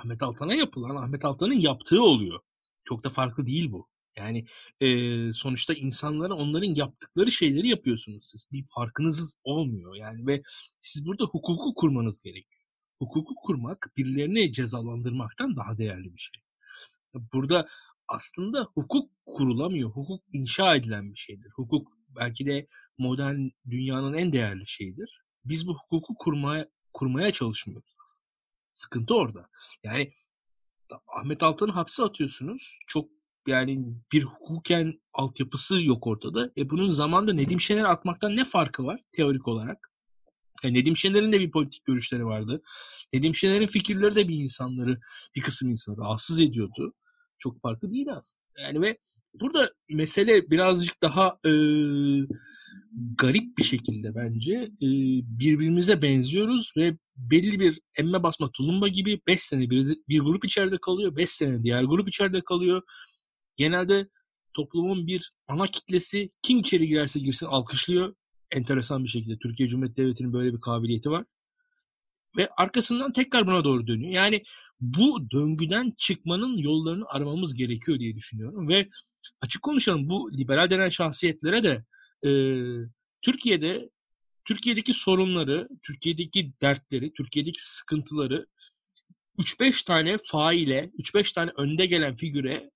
Ahmet 0.00 0.22
Altan'a 0.22 0.54
yapılan 0.54 0.96
Ahmet 0.96 1.24
Altan'ın 1.24 1.58
yaptığı 1.58 2.02
oluyor. 2.02 2.40
Çok 2.84 3.04
da 3.04 3.10
farklı 3.10 3.46
değil 3.46 3.72
bu. 3.72 3.89
Yani 4.20 4.44
e, 4.80 5.32
sonuçta 5.32 5.74
insanlara 5.74 6.34
onların 6.34 6.74
yaptıkları 6.74 7.32
şeyleri 7.32 7.68
yapıyorsunuz 7.68 8.28
siz. 8.30 8.46
Bir 8.52 8.64
farkınız 8.74 9.34
olmuyor 9.44 9.96
yani 9.96 10.26
ve 10.26 10.42
siz 10.78 11.06
burada 11.06 11.24
hukuku 11.24 11.74
kurmanız 11.74 12.20
gerekiyor. 12.20 12.60
Hukuku 12.98 13.34
kurmak 13.34 13.92
birilerini 13.96 14.52
cezalandırmaktan 14.52 15.56
daha 15.56 15.78
değerli 15.78 16.14
bir 16.14 16.18
şey. 16.18 16.42
Burada 17.32 17.68
aslında 18.08 18.68
hukuk 18.74 19.10
kurulamıyor. 19.26 19.90
Hukuk 19.90 20.24
inşa 20.32 20.76
edilen 20.76 21.12
bir 21.12 21.18
şeydir. 21.18 21.50
Hukuk 21.54 21.92
belki 22.08 22.46
de 22.46 22.66
modern 22.98 23.48
dünyanın 23.70 24.14
en 24.14 24.32
değerli 24.32 24.66
şeyidir. 24.66 25.22
Biz 25.44 25.66
bu 25.66 25.74
hukuku 25.74 26.14
kurmaya 26.14 26.68
kurmaya 26.92 27.32
çalışmıyoruz. 27.32 27.96
Sıkıntı 28.72 29.14
orada. 29.14 29.48
Yani 29.84 30.12
Ahmet 31.06 31.42
Altan'ı 31.42 31.72
hapse 31.72 32.02
atıyorsunuz. 32.02 32.78
Çok 32.86 33.10
yani 33.46 33.84
bir 34.12 34.22
hukuken 34.22 35.00
altyapısı 35.12 35.82
yok 35.82 36.06
ortada. 36.06 36.50
E 36.56 36.70
bunun 36.70 36.92
zamanda 36.92 37.32
Nedim 37.32 37.60
Şener 37.60 37.84
atmaktan 37.84 38.36
ne 38.36 38.44
farkı 38.44 38.84
var 38.84 39.00
teorik 39.12 39.48
olarak? 39.48 39.90
Yani 40.62 40.78
e, 40.78 40.80
Nedim 40.80 40.96
Şener'in 40.96 41.32
de 41.32 41.40
bir 41.40 41.50
politik 41.50 41.84
görüşleri 41.84 42.26
vardı. 42.26 42.62
Nedim 43.12 43.34
Şener'in 43.34 43.66
fikirleri 43.66 44.14
de 44.14 44.28
bir 44.28 44.34
insanları, 44.34 45.00
bir 45.36 45.40
kısım 45.40 45.70
insanı 45.70 45.96
rahatsız 45.96 46.40
ediyordu. 46.40 46.94
Çok 47.38 47.60
farklı 47.62 47.90
değil 47.90 48.06
aslında. 48.10 48.60
Yani 48.60 48.80
ve 48.80 48.98
burada 49.34 49.70
mesele 49.90 50.50
birazcık 50.50 51.02
daha 51.02 51.38
e, 51.46 51.52
garip 53.18 53.58
bir 53.58 53.64
şekilde 53.64 54.14
bence 54.14 54.52
e, 54.54 54.88
birbirimize 55.38 56.02
benziyoruz 56.02 56.72
ve 56.76 56.96
belli 57.16 57.60
bir 57.60 57.80
emme 57.98 58.22
basma 58.22 58.50
tulumba 58.50 58.88
gibi 58.88 59.20
5 59.26 59.40
sene 59.40 59.70
bir, 59.70 59.96
bir 60.08 60.20
grup 60.20 60.44
içeride 60.44 60.78
kalıyor, 60.78 61.16
5 61.16 61.30
sene 61.30 61.62
diğer 61.62 61.82
grup 61.82 62.08
içeride 62.08 62.40
kalıyor 62.40 62.82
genelde 63.60 64.08
toplumun 64.54 65.06
bir 65.06 65.32
ana 65.48 65.66
kitlesi 65.66 66.30
kim 66.42 66.58
içeri 66.58 66.88
girerse 66.88 67.20
girsin 67.20 67.46
alkışlıyor. 67.46 68.14
Enteresan 68.50 69.04
bir 69.04 69.08
şekilde 69.08 69.38
Türkiye 69.38 69.68
Cumhuriyeti 69.68 70.02
Devleti'nin 70.02 70.32
böyle 70.32 70.54
bir 70.54 70.60
kabiliyeti 70.60 71.10
var. 71.10 71.24
Ve 72.36 72.48
arkasından 72.56 73.12
tekrar 73.12 73.46
buna 73.46 73.64
doğru 73.64 73.86
dönüyor. 73.86 74.12
Yani 74.12 74.42
bu 74.80 75.30
döngüden 75.30 75.94
çıkmanın 75.98 76.56
yollarını 76.56 77.04
aramamız 77.08 77.54
gerekiyor 77.54 77.98
diye 77.98 78.16
düşünüyorum. 78.16 78.68
Ve 78.68 78.88
açık 79.40 79.62
konuşalım 79.62 80.08
bu 80.08 80.32
liberal 80.32 80.70
denen 80.70 80.88
şahsiyetlere 80.88 81.62
de 81.62 81.84
e, 82.28 82.30
Türkiye'de 83.22 83.90
Türkiye'deki 84.44 84.92
sorunları, 84.92 85.68
Türkiye'deki 85.82 86.52
dertleri, 86.62 87.12
Türkiye'deki 87.12 87.66
sıkıntıları 87.66 88.46
3-5 89.38 89.84
tane 89.84 90.18
faile, 90.26 90.90
3-5 90.98 91.34
tane 91.34 91.50
önde 91.56 91.86
gelen 91.86 92.16
figüre 92.16 92.70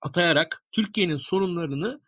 atayarak 0.00 0.64
Türkiye'nin 0.72 1.16
sorunlarını 1.16 2.00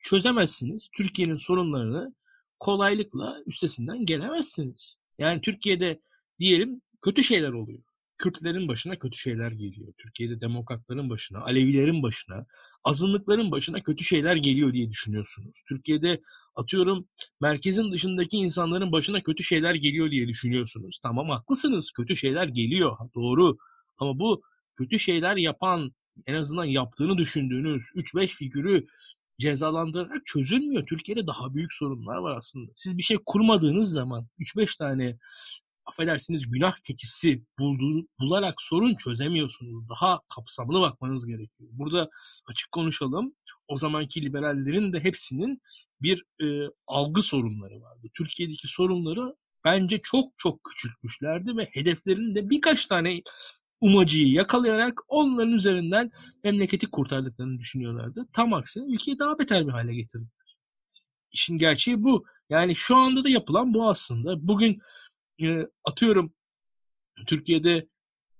çözemezsiniz. 0.00 0.88
Türkiye'nin 0.96 1.36
sorunlarını 1.36 2.14
kolaylıkla 2.60 3.42
üstesinden 3.46 4.06
gelemezsiniz. 4.06 4.96
Yani 5.18 5.40
Türkiye'de 5.40 6.00
diyelim 6.40 6.80
kötü 7.02 7.24
şeyler 7.24 7.52
oluyor. 7.52 7.82
Kürtlerin 8.18 8.68
başına 8.68 8.98
kötü 8.98 9.18
şeyler 9.18 9.50
geliyor. 9.50 9.92
Türkiye'de 9.98 10.40
demokratların 10.40 11.10
başına, 11.10 11.40
Alevilerin 11.40 12.02
başına, 12.02 12.46
azınlıkların 12.84 13.50
başına 13.50 13.82
kötü 13.82 14.04
şeyler 14.04 14.36
geliyor 14.36 14.72
diye 14.72 14.90
düşünüyorsunuz. 14.90 15.62
Türkiye'de 15.68 16.20
atıyorum 16.54 17.08
merkezin 17.40 17.92
dışındaki 17.92 18.36
insanların 18.36 18.92
başına 18.92 19.22
kötü 19.22 19.44
şeyler 19.44 19.74
geliyor 19.74 20.10
diye 20.10 20.28
düşünüyorsunuz. 20.28 20.98
Tamam 21.02 21.28
haklısınız 21.30 21.90
kötü 21.90 22.16
şeyler 22.16 22.48
geliyor 22.48 22.96
doğru 23.14 23.58
ama 23.98 24.18
bu 24.18 24.42
kötü 24.76 24.98
şeyler 24.98 25.36
yapan 25.36 25.92
en 26.26 26.34
azından 26.34 26.64
yaptığını 26.64 27.18
düşündüğünüz 27.18 27.82
3-5 27.94 28.26
figürü 28.26 28.86
cezalandırarak 29.38 30.26
çözülmüyor. 30.26 30.86
Türkiye'de 30.86 31.26
daha 31.26 31.54
büyük 31.54 31.72
sorunlar 31.72 32.16
var 32.16 32.36
aslında. 32.36 32.70
Siz 32.74 32.98
bir 32.98 33.02
şey 33.02 33.18
kurmadığınız 33.26 33.90
zaman 33.90 34.26
3-5 34.38 34.78
tane 34.78 35.18
affedersiniz 35.86 36.50
günah 36.50 36.76
keçisi 36.84 37.42
bulduğu, 37.58 38.06
bularak 38.20 38.62
sorun 38.62 38.94
çözemiyorsunuz. 38.94 39.88
Daha 39.88 40.20
kapsamlı 40.34 40.80
bakmanız 40.80 41.26
gerekiyor. 41.26 41.70
Burada 41.72 42.10
açık 42.46 42.72
konuşalım. 42.72 43.34
O 43.68 43.76
zamanki 43.76 44.22
liberallerin 44.22 44.92
de 44.92 45.00
hepsinin 45.00 45.62
bir 46.02 46.24
e, 46.42 46.70
algı 46.86 47.22
sorunları 47.22 47.80
vardı. 47.80 48.08
Türkiye'deki 48.14 48.68
sorunları 48.68 49.34
bence 49.64 50.00
çok 50.02 50.32
çok 50.38 50.64
küçültmüşlerdi 50.64 51.56
ve 51.56 51.68
hedeflerinin 51.72 52.34
de 52.34 52.50
birkaç 52.50 52.86
tane 52.86 53.22
umacıyı 53.80 54.32
yakalayarak 54.32 55.00
onların 55.08 55.52
üzerinden 55.52 56.10
memleketi 56.44 56.90
kurtardıklarını 56.90 57.58
düşünüyorlardı. 57.58 58.26
Tam 58.32 58.52
aksine 58.52 58.94
ülkeyi 58.94 59.18
daha 59.18 59.38
beter 59.38 59.66
bir 59.66 59.72
hale 59.72 59.94
getirdiler. 59.94 60.56
İşin 61.32 61.58
gerçeği 61.58 62.02
bu. 62.02 62.24
Yani 62.50 62.76
şu 62.76 62.96
anda 62.96 63.24
da 63.24 63.28
yapılan 63.28 63.74
bu 63.74 63.88
aslında. 63.88 64.48
Bugün 64.48 64.78
e, 65.42 65.66
atıyorum 65.84 66.32
Türkiye'de 67.26 67.88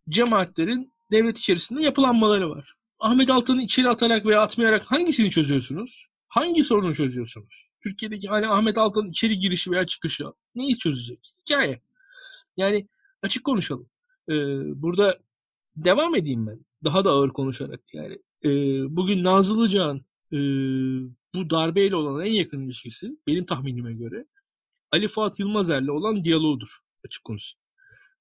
cemaatlerin 0.09 0.93
devlet 1.11 1.39
içerisinde 1.39 1.83
yapılanmaları 1.83 2.51
var. 2.51 2.75
Ahmet 2.99 3.31
Altan'ı 3.31 3.63
içeri 3.63 3.89
atarak 3.89 4.27
veya 4.27 4.41
atmayarak 4.41 4.83
hangisini 4.91 5.31
çözüyorsunuz? 5.31 6.07
Hangi 6.29 6.63
sorunu 6.63 6.95
çözüyorsunuz? 6.95 7.69
Türkiye'deki 7.83 8.29
hani 8.29 8.49
Ahmet 8.49 8.79
Altan'ın 8.79 9.11
içeri 9.11 9.39
girişi 9.39 9.71
veya 9.71 9.87
çıkışı 9.87 10.25
neyi 10.55 10.79
çözecek? 10.79 11.35
Hikaye. 11.41 11.81
Yani 12.57 12.89
açık 13.23 13.45
konuşalım. 13.45 13.89
Ee, 14.29 14.35
burada 14.83 15.19
devam 15.85 16.15
edeyim 16.15 16.47
ben. 16.47 16.61
Daha 16.85 17.05
da 17.05 17.11
ağır 17.11 17.31
konuşarak. 17.31 17.81
Yani 17.93 18.19
e, 18.45 18.51
bugün 18.97 19.25
Nazlı 19.25 19.69
e, 20.33 20.39
bu 21.35 21.51
darbeyle 21.51 21.97
olan 21.97 22.27
en 22.27 22.33
yakın 22.33 22.61
ilişkisi 22.61 23.17
benim 23.27 23.47
tahminime 23.47 23.93
göre 23.93 24.25
Ali 24.93 25.09
Fuat 25.09 25.39
Yılmazer'le 25.39 25.89
olan 25.89 26.25
diyaloğudur 26.25 26.79
açık 27.05 27.25
konuşayım. 27.25 27.61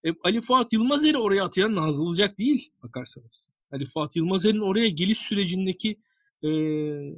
E, 0.04 0.10
Ali 0.24 0.42
Fuat 0.42 0.74
Yılmazer'i 0.74 1.18
oraya 1.18 1.46
atayan 1.46 1.76
Nazlı 1.76 2.38
değil 2.38 2.72
bakarsanız. 2.84 3.50
Ali 3.72 3.86
Fuat 3.86 4.16
Yılmazer'in 4.16 4.60
oraya 4.60 4.88
geliş 4.88 5.18
sürecindeki 5.18 5.98
e, 6.44 6.50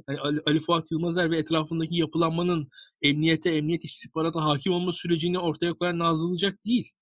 Ali, 0.06 0.40
Ali 0.46 0.60
Fuat 0.60 0.90
Yılmazer 0.90 1.30
ve 1.30 1.38
etrafındaki 1.38 2.00
yapılanmanın 2.00 2.68
emniyete, 3.02 3.50
emniyet 3.50 3.84
istihbarata 3.84 4.44
hakim 4.44 4.72
olma 4.72 4.92
sürecini 4.92 5.38
ortaya 5.38 5.74
koyan 5.74 5.98
Nazlı 5.98 6.36
değil. 6.64 6.92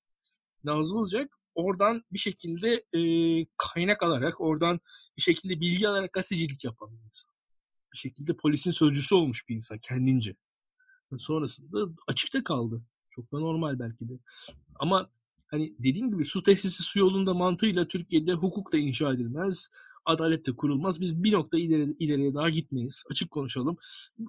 Nazlı 0.65 0.99
oradan 1.55 2.05
bir 2.13 2.19
şekilde 2.19 2.85
e, 2.95 3.01
kaynak 3.57 4.03
alarak, 4.03 4.41
oradan 4.41 4.81
bir 5.17 5.23
şekilde 5.23 5.61
bilgi 5.61 5.89
alarak 5.89 6.13
gazetecilik 6.13 6.65
yapan 6.65 6.93
bir 6.93 7.05
insan. 7.07 7.33
Bir 7.93 7.99
şekilde 7.99 8.37
polisin 8.37 8.71
sözcüsü 8.71 9.15
olmuş 9.15 9.49
bir 9.49 9.57
insan 9.57 9.79
kendince. 9.79 10.37
Sonrasında 11.19 11.93
açıkta 12.07 12.45
kaldı. 12.45 12.83
Çok 13.11 13.33
da 13.33 13.39
normal 13.39 13.79
belki 13.79 14.09
de. 14.09 14.19
Ama 14.75 15.11
hani 15.47 15.75
dediğim 15.79 16.11
gibi 16.11 16.25
su 16.25 16.43
tesisi 16.43 16.83
su 16.83 16.99
yolunda 16.99 17.35
mantığıyla 17.35 17.89
Türkiye'de 17.89 18.33
hukuk 18.33 18.73
da 18.73 18.77
inşa 18.77 19.13
edilmez. 19.13 19.69
Adalet 20.05 20.47
de 20.47 20.57
kurulmaz. 20.57 21.01
Biz 21.01 21.23
bir 21.23 21.33
nokta 21.33 21.59
ileri, 21.59 21.97
ileriye 21.99 22.35
daha 22.35 22.51
gitmeyiz. 22.51 23.05
Açık 23.11 23.31
konuşalım. 23.31 23.77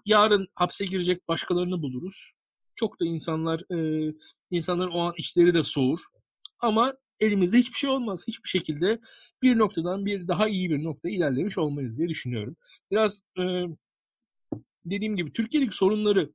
Yarın 0.06 0.48
hapse 0.56 0.86
girecek 0.86 1.28
başkalarını 1.28 1.82
buluruz. 1.82 2.32
Çok 2.76 3.00
da 3.00 3.06
insanlar 3.06 3.64
e, 3.76 4.10
insanların 4.52 4.92
o 4.92 5.00
an 5.00 5.14
içleri 5.18 5.54
de 5.54 5.64
soğur. 5.64 6.00
Ama 6.60 6.94
elimizde 7.20 7.58
hiçbir 7.58 7.78
şey 7.78 7.90
olmaz. 7.90 8.24
Hiçbir 8.28 8.50
şekilde 8.50 9.00
bir 9.42 9.58
noktadan 9.58 10.06
bir 10.06 10.28
daha 10.28 10.48
iyi 10.48 10.70
bir 10.70 10.84
nokta 10.84 11.10
ilerlemiş 11.10 11.58
olmayız 11.58 11.98
diye 11.98 12.10
düşünüyorum. 12.10 12.56
Biraz 12.92 13.24
e, 13.40 13.44
dediğim 14.86 15.16
gibi 15.16 15.34
Türkiye'deki 15.34 15.76
sorunları 15.76 16.32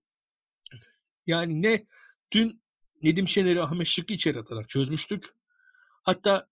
yani 1.27 1.63
ne 1.63 1.87
dün 2.33 2.65
Nedim 3.03 3.29
Şener'i 3.29 3.63
Ahmet 3.63 3.87
Şık'ı 3.87 4.15
içeri 4.15 4.39
atarak 4.39 4.69
çözmüştük. 4.69 5.25
Hatta 6.03 6.47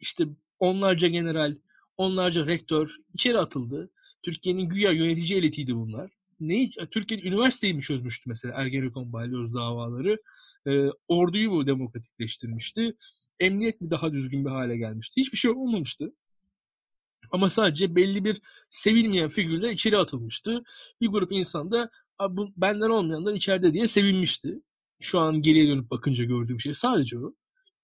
işte 0.00 0.24
onlarca 0.58 1.08
general, 1.08 1.56
onlarca 1.96 2.46
rektör 2.46 2.96
içeri 3.14 3.38
atıldı. 3.38 3.90
Türkiye'nin 4.22 4.68
güya 4.68 4.92
yönetici 4.92 5.38
elitiydi 5.38 5.76
bunlar. 5.76 6.10
Ne, 6.40 6.70
Türkiye 6.90 7.20
üniversiteyi 7.20 7.74
mi 7.74 7.82
çözmüştü 7.82 8.30
mesela 8.30 8.54
Ergenekon 8.56 9.12
balyoz 9.12 9.54
davaları? 9.54 10.18
E, 10.66 10.88
orduyu 11.08 11.50
mu 11.50 11.66
demokratikleştirmişti? 11.66 12.94
Emniyet 13.42 13.80
mi 13.80 13.90
daha 13.90 14.12
düzgün 14.12 14.44
bir 14.44 14.50
hale 14.50 14.76
gelmişti? 14.76 15.20
Hiçbir 15.20 15.38
şey 15.38 15.50
olmamıştı. 15.50 16.12
Ama 17.30 17.50
sadece 17.50 17.96
belli 17.96 18.24
bir 18.24 18.42
sevilmeyen 18.68 19.30
figürle 19.30 19.72
içeri 19.72 19.98
atılmıştı. 19.98 20.62
Bir 21.00 21.08
grup 21.08 21.32
insan 21.32 21.72
da 21.72 21.90
bu 22.30 22.52
benden 22.56 22.90
olmayanlar 22.90 23.32
içeride 23.34 23.72
diye 23.72 23.86
sevinmişti. 23.86 24.62
Şu 25.00 25.18
an 25.18 25.42
geriye 25.42 25.68
dönüp 25.68 25.90
bakınca 25.90 26.24
gördüğüm 26.24 26.60
şey 26.60 26.74
sadece 26.74 27.18
o. 27.18 27.34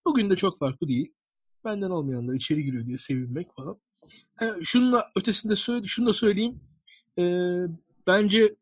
Bugün 0.07 0.31
de 0.31 0.37
çok 0.37 0.59
farklı 0.59 0.89
değil. 0.89 1.13
Benden 1.65 1.91
olmayanlar 1.91 2.35
içeri 2.35 2.65
giriyor 2.65 2.87
diye 2.87 2.97
sevinmek 2.97 3.55
falan. 3.55 3.81
Ha, 4.37 4.57
şununla 4.65 5.11
ötesinde 5.17 5.57
söyle, 5.57 5.87
şunu 5.87 6.07
da 6.07 6.13
söyleyeyim. 6.13 6.61
Ee, 7.19 7.63
bence 8.07 8.55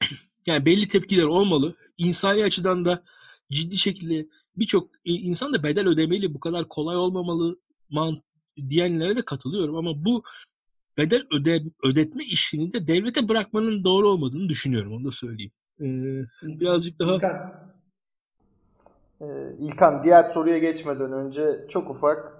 yani 0.46 0.66
belli 0.66 0.88
tepkiler 0.88 1.24
olmalı. 1.24 1.76
İnsani 1.98 2.44
açıdan 2.44 2.84
da 2.84 3.04
ciddi 3.52 3.78
şekilde 3.78 4.28
birçok 4.58 4.90
insan 5.04 5.52
da 5.52 5.62
bedel 5.62 5.88
ödemeli. 5.88 6.34
Bu 6.34 6.40
kadar 6.40 6.68
kolay 6.68 6.96
olmamalı 6.96 7.58
man 7.90 8.22
diyenlere 8.68 9.16
de 9.16 9.22
katılıyorum 9.24 9.76
ama 9.76 10.04
bu 10.04 10.22
bedel 10.98 11.22
öde, 11.32 11.62
ödetme 11.84 12.24
işini 12.24 12.72
de 12.72 12.86
devlete 12.86 13.28
bırakmanın 13.28 13.84
doğru 13.84 14.08
olmadığını 14.08 14.48
düşünüyorum. 14.48 14.92
Onu 14.92 15.04
da 15.04 15.12
söyleyeyim. 15.12 15.52
Ee, 15.80 16.22
birazcık 16.42 16.98
daha... 16.98 17.14
İlkan. 17.14 17.68
Ee, 19.20 19.26
İlkan 19.58 20.02
diğer 20.02 20.22
soruya 20.22 20.58
geçmeden 20.58 21.12
önce 21.12 21.66
çok 21.68 21.90
ufak 21.90 22.32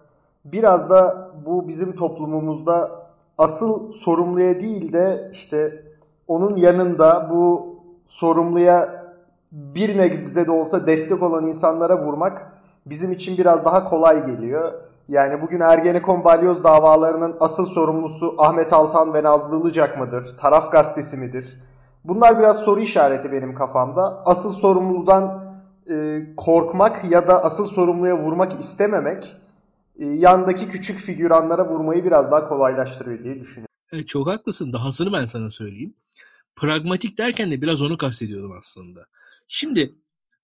biraz 0.45 0.91
da 0.91 1.31
bu 1.47 1.69
bizim 1.69 1.97
toplumumuzda 1.97 3.09
asıl 3.39 3.93
sorumluya 3.93 4.61
değil 4.61 4.93
de 4.93 5.31
işte 5.33 5.85
onun 6.27 6.57
yanında 6.57 7.31
bu 7.31 7.75
sorumluya 8.07 8.98
bir 9.53 9.97
nebze 9.97 10.47
de 10.47 10.51
olsa 10.51 10.87
destek 10.87 11.23
olan 11.23 11.47
insanlara 11.47 12.07
vurmak 12.07 12.53
bizim 12.87 13.13
için 13.13 13.39
biraz 13.39 13.65
daha 13.65 13.85
kolay 13.85 14.27
geliyor. 14.27 14.73
Yani 15.09 15.43
bugün 15.43 15.61
Ergenekon 15.61 16.25
balyoz 16.25 16.65
davalarının 16.65 17.37
asıl 17.41 17.67
sorumlusu 17.67 18.35
Ahmet 18.39 18.73
Altan 18.73 19.15
ve 19.15 19.23
Nazlı 19.23 19.61
Ilıcak 19.61 19.99
mıdır? 19.99 20.37
Taraf 20.37 20.73
gazetesi 20.73 21.17
midir? 21.17 21.59
Bunlar 22.05 22.39
biraz 22.39 22.57
soru 22.59 22.81
işareti 22.81 23.33
benim 23.33 23.55
kafamda. 23.55 24.23
Asıl 24.27 24.53
sorumludan 24.53 25.45
e, 25.91 26.21
korkmak 26.37 27.11
ya 27.11 27.29
da 27.29 27.45
asıl 27.45 27.65
sorumluya 27.65 28.19
vurmak 28.19 28.61
istememek 28.61 29.37
e, 29.99 30.07
yandaki 30.07 30.69
küçük 30.69 30.99
figüranlara 30.99 31.69
vurmayı 31.69 32.05
biraz 32.05 32.31
daha 32.33 32.49
kolaylaştırıyor 32.49 33.25
diye 33.25 33.41
düşünüyorum. 33.41 33.75
Evet, 33.93 34.09
çok 34.09 34.27
haklısın. 34.27 34.73
Dahasını 34.73 35.13
ben 35.13 35.27
sana 35.27 35.51
söyleyeyim. 35.51 35.95
Pragmatik 36.57 37.19
derken 37.19 37.51
de 37.51 37.63
biraz 37.63 37.83
onu 37.83 37.99
kastediyordum 37.99 38.53
aslında. 38.59 39.07
Şimdi 39.49 39.95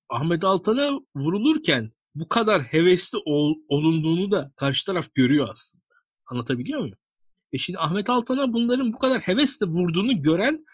Ahmet 0.08 0.44
Altan'a 0.44 1.00
vurulurken 1.16 1.92
bu 2.14 2.28
kadar 2.28 2.62
hevesli 2.62 3.18
ol, 3.24 3.54
olunduğunu 3.68 4.30
da 4.30 4.52
karşı 4.56 4.86
taraf 4.86 5.14
görüyor 5.14 5.48
aslında. 5.52 5.84
Anlatabiliyor 6.26 6.80
muyum? 6.80 6.98
E 7.52 7.58
şimdi 7.58 7.78
Ahmet 7.78 8.10
Altan'a 8.10 8.52
bunların 8.52 8.92
bu 8.92 8.98
kadar 8.98 9.20
hevesle 9.20 9.66
vurduğunu 9.66 10.22
gören 10.22 10.64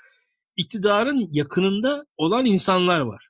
iktidarın 0.56 1.28
yakınında 1.32 2.06
olan 2.16 2.46
insanlar 2.46 3.00
var. 3.00 3.28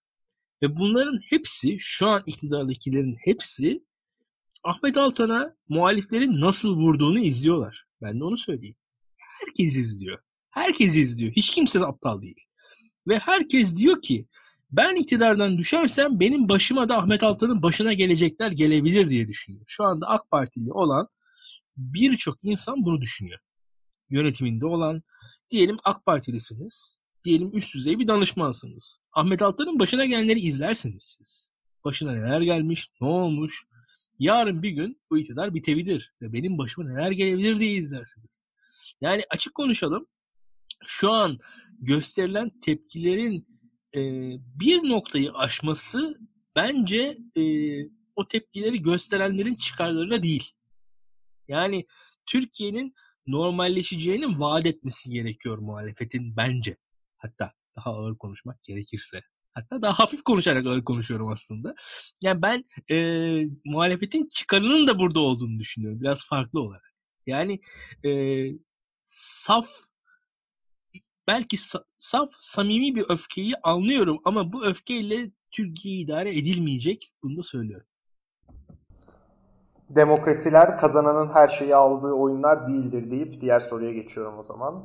Ve 0.63 0.77
bunların 0.77 1.21
hepsi 1.31 1.77
şu 1.79 2.07
an 2.07 2.23
iktidardakilerin 2.27 3.17
hepsi 3.25 3.85
Ahmet 4.65 4.97
Altan'a 4.97 5.57
muhaliflerin 5.69 6.41
nasıl 6.41 6.77
vurduğunu 6.77 7.19
izliyorlar. 7.19 7.85
Ben 8.03 8.21
de 8.21 8.25
onu 8.25 8.37
söyleyeyim. 8.37 8.77
Herkes 9.17 9.77
izliyor. 9.77 10.19
Herkes 10.51 10.97
izliyor. 10.97 11.33
Hiç 11.33 11.51
kimse 11.51 11.81
de 11.81 11.87
aptal 11.87 12.23
değil. 12.23 12.41
Ve 13.09 13.19
herkes 13.19 13.77
diyor 13.77 14.03
ki 14.03 14.27
ben 14.73 14.97
iktidardan 14.97 15.59
düşersem 15.59 16.21
benim 16.21 16.49
başıma 16.49 16.89
da 16.89 16.99
Ahmet 16.99 17.23
Altan'ın 17.23 17.63
başına 17.63 17.93
gelecekler 17.93 18.51
gelebilir 18.51 19.09
diye 19.09 19.29
düşünüyor. 19.29 19.65
Şu 19.69 19.85
anda 19.85 20.07
AK 20.07 20.31
Partili 20.31 20.73
olan 20.73 21.09
birçok 21.77 22.39
insan 22.43 22.85
bunu 22.85 23.01
düşünüyor. 23.01 23.39
Yönetiminde 24.11 24.67
olan 24.67 25.03
diyelim 25.51 25.77
AK 25.85 26.07
Partilisiniz. 26.07 27.01
Diyelim 27.25 27.51
üst 27.57 27.75
düzey 27.75 27.99
bir 27.99 28.09
danışmansınız. 28.09 28.99
Ahmet 29.13 29.43
Altan'ın 29.43 29.79
başına 29.79 30.05
gelenleri 30.05 30.41
izlersiniz 30.41 31.17
siz. 31.19 31.49
Başına 31.85 32.13
neler 32.13 32.41
gelmiş, 32.41 32.91
ne 33.01 33.09
olmuş. 33.09 33.65
Yarın 34.19 34.63
bir 34.63 34.71
gün 34.71 35.01
bu 35.11 35.19
iktidar 35.19 35.55
bitebilir 35.55 36.13
ve 36.23 36.33
benim 36.33 36.59
başıma 36.59 36.89
neler 36.89 37.11
gelebilir 37.11 37.61
diye 37.61 37.73
izlersiniz. 37.73 38.47
Yani 39.01 39.25
açık 39.31 39.55
konuşalım. 39.55 40.07
Şu 40.87 41.11
an 41.11 41.39
gösterilen 41.79 42.51
tepkilerin 42.61 43.47
e, 43.97 44.01
bir 44.61 44.89
noktayı 44.89 45.33
aşması 45.33 46.19
bence 46.57 47.19
e, 47.37 47.43
o 48.17 48.29
tepkileri 48.29 48.83
gösterenlerin 48.83 49.55
çıkarlarına 49.55 50.23
değil. 50.23 50.53
Yani 51.49 51.87
Türkiye'nin 52.27 52.95
normalleşeceğinin 53.27 54.41
vaat 54.41 54.67
etmesi 54.67 55.11
gerekiyor 55.11 55.59
muhalefetin 55.59 56.37
bence. 56.37 56.77
Hatta 57.17 57.53
daha 57.77 57.91
ağır 57.91 58.19
konuşmak 58.19 58.63
gerekirse. 58.63 59.21
Hatta 59.53 59.83
daha 59.83 59.99
hafif 59.99 60.23
konuşarak 60.23 60.67
ağır 60.67 60.85
konuşuyorum 60.85 61.29
aslında. 61.29 61.75
Yani 62.23 62.43
ben 62.43 62.65
e, 62.91 62.97
muhalefetin 63.65 64.29
çıkarının 64.29 64.87
da 64.87 64.99
burada 64.99 65.21
olduğunu 65.21 65.59
düşünüyorum. 65.59 66.01
Biraz 66.01 66.27
farklı 66.27 66.61
olarak. 66.61 66.95
Yani 67.27 67.61
e, 68.05 68.11
saf 69.05 69.69
belki 71.31 71.57
saf, 71.99 72.29
samimi 72.39 72.95
bir 72.95 73.05
öfkeyi 73.09 73.55
anlıyorum 73.63 74.19
ama 74.25 74.53
bu 74.53 74.65
öfkeyle 74.65 75.31
Türkiye 75.51 75.97
idare 75.97 76.39
edilmeyecek. 76.39 77.15
Bunu 77.23 77.37
da 77.39 77.43
söylüyorum. 77.43 77.87
Demokrasiler 79.91 80.79
kazananın 80.79 81.29
her 81.35 81.49
şeyi 81.49 81.77
aldığı 81.77 82.13
oyunlar 82.13 82.67
değildir 82.67 83.11
deyip 83.11 83.41
diğer 83.41 83.61
soruya 83.61 83.93
geçiyorum 83.93 84.39
o 84.39 84.43
zaman. 84.43 84.85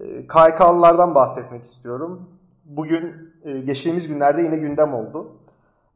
Ee, 0.00 0.26
KYK'lılardan 0.26 1.14
bahsetmek 1.14 1.64
istiyorum. 1.64 2.30
Bugün 2.64 3.32
e, 3.44 3.60
geçtiğimiz 3.60 4.08
günlerde 4.08 4.42
yine 4.42 4.56
gündem 4.56 4.94
oldu. 4.94 5.32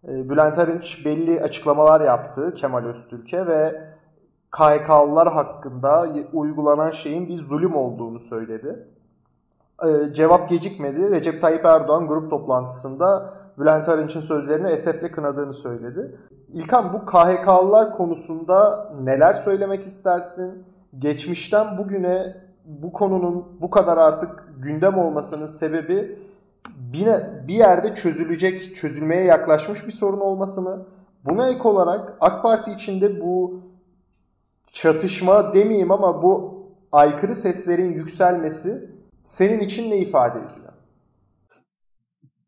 Ee, 0.05 0.31
Bülent 0.31 0.59
Arınç 0.59 1.05
belli 1.05 1.41
açıklamalar 1.41 2.01
yaptı 2.01 2.55
Kemal 2.55 2.85
Öztürk'e 2.85 3.47
ve 3.47 3.89
KHK'lılar 4.51 5.33
hakkında 5.33 6.07
uygulanan 6.33 6.91
şeyin 6.91 7.29
bir 7.29 7.37
zulüm 7.37 7.77
olduğunu 7.77 8.21
söyledi. 8.21 8.89
Ee, 9.85 10.13
cevap 10.13 10.49
gecikmedi. 10.49 11.11
Recep 11.11 11.41
Tayyip 11.41 11.65
Erdoğan 11.65 12.07
grup 12.07 12.31
toplantısında 12.31 13.35
Bülent 13.59 13.89
Arınç'ın 13.89 14.21
sözlerini 14.21 14.69
esefle 14.69 15.11
kınadığını 15.11 15.53
söyledi. 15.53 16.17
İlkan 16.49 16.93
bu 16.93 17.07
KHK'lılar 17.07 17.95
konusunda 17.95 18.91
neler 19.03 19.33
söylemek 19.33 19.83
istersin? 19.83 20.65
Geçmişten 20.99 21.79
bugüne 21.79 22.37
bu 22.65 22.93
konunun 22.93 23.61
bu 23.61 23.71
kadar 23.71 23.97
artık 23.97 24.49
gündem 24.59 24.99
olmasının 24.99 25.47
sebebi 25.47 26.19
bir, 26.69 27.09
bir 27.49 27.55
yerde 27.55 27.95
çözülecek, 27.95 28.77
çözülmeye 28.77 29.25
yaklaşmış 29.25 29.87
bir 29.87 29.93
sorun 29.93 30.21
olması 30.21 30.63
mı? 30.63 30.87
Buna 31.25 31.49
ek 31.49 31.69
olarak 31.69 32.17
AK 32.21 32.43
Parti 32.43 32.73
içinde 32.73 33.21
bu 33.21 33.61
çatışma 34.73 35.55
demeyeyim 35.55 35.91
ama 35.91 36.23
bu 36.23 36.59
aykırı 36.93 37.35
seslerin 37.35 37.93
yükselmesi 37.93 38.98
senin 39.29 39.61
için 39.61 39.91
ne 39.91 39.99
ifade 39.99 40.39
ediyor? 40.39 40.73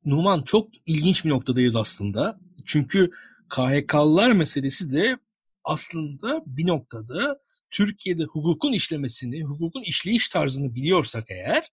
Numan 0.04 0.42
çok 0.42 0.68
ilginç 0.86 1.24
bir 1.24 1.30
noktadayız 1.30 1.76
aslında. 1.76 2.40
Çünkü 2.66 3.10
KHK'lılar 3.48 4.32
meselesi 4.32 4.92
de 4.92 5.16
aslında 5.64 6.42
bir 6.46 6.66
noktada 6.66 7.40
Türkiye'de 7.70 8.24
hukukun 8.24 8.72
işlemesini, 8.72 9.42
hukukun 9.42 9.82
işleyiş 9.82 10.28
tarzını 10.28 10.74
biliyorsak 10.74 11.24
eğer 11.30 11.70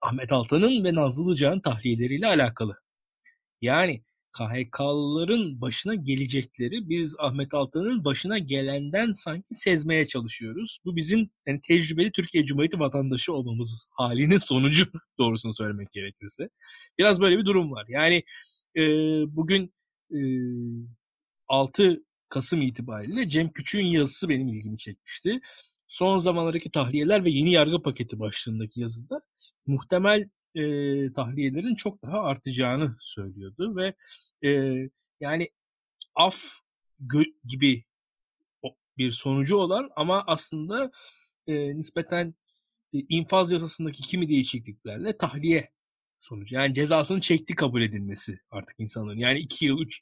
Ahmet 0.00 0.32
Altan'ın 0.32 0.84
ve 0.84 0.94
Nazlı 0.94 1.24
Ilıcak'ın 1.24 1.60
tahriyeleriyle 1.60 2.26
alakalı. 2.26 2.76
Yani 3.60 4.02
KHK'lıların 4.36 5.60
başına 5.60 5.94
gelecekleri 5.94 6.88
biz 6.88 7.16
Ahmet 7.18 7.54
Altan'ın 7.54 8.04
başına 8.04 8.38
gelenden 8.38 9.12
sanki 9.12 9.54
sezmeye 9.54 10.06
çalışıyoruz. 10.06 10.78
Bu 10.84 10.96
bizim 10.96 11.30
yani 11.46 11.60
tecrübeli 11.60 12.12
Türkiye 12.12 12.44
Cumhuriyeti 12.44 12.78
vatandaşı 12.78 13.32
olmamız 13.32 13.86
halinin 13.90 14.38
sonucu 14.38 14.86
doğrusunu 15.18 15.54
söylemek 15.54 15.92
gerekirse. 15.92 16.48
Biraz 16.98 17.20
böyle 17.20 17.38
bir 17.38 17.44
durum 17.44 17.70
var. 17.70 17.84
Yani 17.88 18.24
e, 18.76 18.82
bugün 19.36 19.74
e, 20.14 20.18
6 21.48 22.04
Kasım 22.28 22.62
itibariyle 22.62 23.28
Cem 23.28 23.52
Küçük'ün 23.52 23.86
yazısı 23.86 24.28
benim 24.28 24.48
ilgimi 24.48 24.78
çekmişti. 24.78 25.40
Son 25.88 26.18
zamanlardaki 26.18 26.70
tahliyeler 26.70 27.24
ve 27.24 27.30
yeni 27.30 27.52
yargı 27.52 27.82
paketi 27.82 28.18
başlığındaki 28.18 28.80
yazıda 28.80 29.20
muhtemel 29.66 30.28
e, 30.56 31.12
tahliyelerin 31.12 31.74
çok 31.74 32.02
daha 32.02 32.20
artacağını 32.20 32.96
söylüyordu 33.00 33.76
ve 33.76 33.94
e, 34.48 34.80
yani 35.20 35.50
af 36.14 36.44
gibi 37.44 37.84
bir 38.98 39.12
sonucu 39.12 39.56
olan 39.56 39.90
ama 39.96 40.24
aslında 40.26 40.90
e, 41.46 41.76
nispeten 41.76 42.34
e, 42.94 42.98
infaz 43.08 43.52
yasasındaki 43.52 44.02
kimi 44.02 44.28
değişikliklerle 44.28 45.18
tahliye 45.18 45.70
sonucu. 46.18 46.54
Yani 46.54 46.74
cezasının 46.74 47.20
çekti 47.20 47.54
kabul 47.54 47.82
edilmesi 47.82 48.38
artık 48.50 48.80
insanların. 48.80 49.18
Yani 49.18 49.38
2 49.38 49.66
yıl, 49.66 49.80
3 49.80 50.00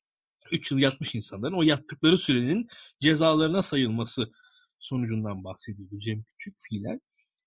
3 0.52 0.72
yıl 0.72 0.78
yatmış 0.78 1.14
insanların 1.14 1.54
o 1.54 1.62
yattıkları 1.62 2.18
sürenin 2.18 2.68
cezalarına 3.00 3.62
sayılması 3.62 4.32
sonucundan 4.78 5.44
bahsediyordu 5.44 5.98
Cem 5.98 6.22
Küçük 6.22 6.56
fiilen. 6.60 7.00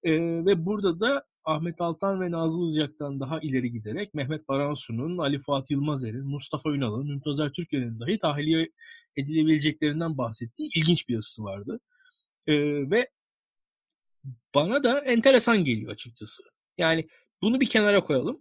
E, 0.03 0.11
ve 0.45 0.65
burada 0.65 0.99
da 0.99 1.23
Ahmet 1.47 1.81
Altan 1.81 2.21
ve 2.21 2.31
Nazlı 2.31 2.65
Ilıcak'tan 2.65 3.19
daha 3.19 3.39
ileri 3.39 3.71
giderek 3.71 4.13
Mehmet 4.13 4.47
Baransu'nun, 4.47 5.17
Ali 5.17 5.39
Fuat 5.39 5.71
Yılmazer'in, 5.71 6.25
Mustafa 6.27 6.69
Ünal'ın, 6.69 7.07
Mümtazer 7.07 7.49
Türkiye'nin 7.49 7.99
dahi 7.99 8.19
tahliye 8.19 8.69
edilebileceklerinden 9.17 10.17
bahsettiği 10.17 10.69
ilginç 10.75 11.09
bir 11.09 11.13
yazısı 11.13 11.43
vardı. 11.43 11.79
Ee, 12.47 12.55
ve 12.91 13.09
bana 14.55 14.83
da 14.83 14.99
enteresan 14.99 15.65
geliyor 15.65 15.91
açıkçası. 15.91 16.43
Yani 16.77 17.07
bunu 17.41 17.59
bir 17.59 17.69
kenara 17.69 18.03
koyalım. 18.03 18.39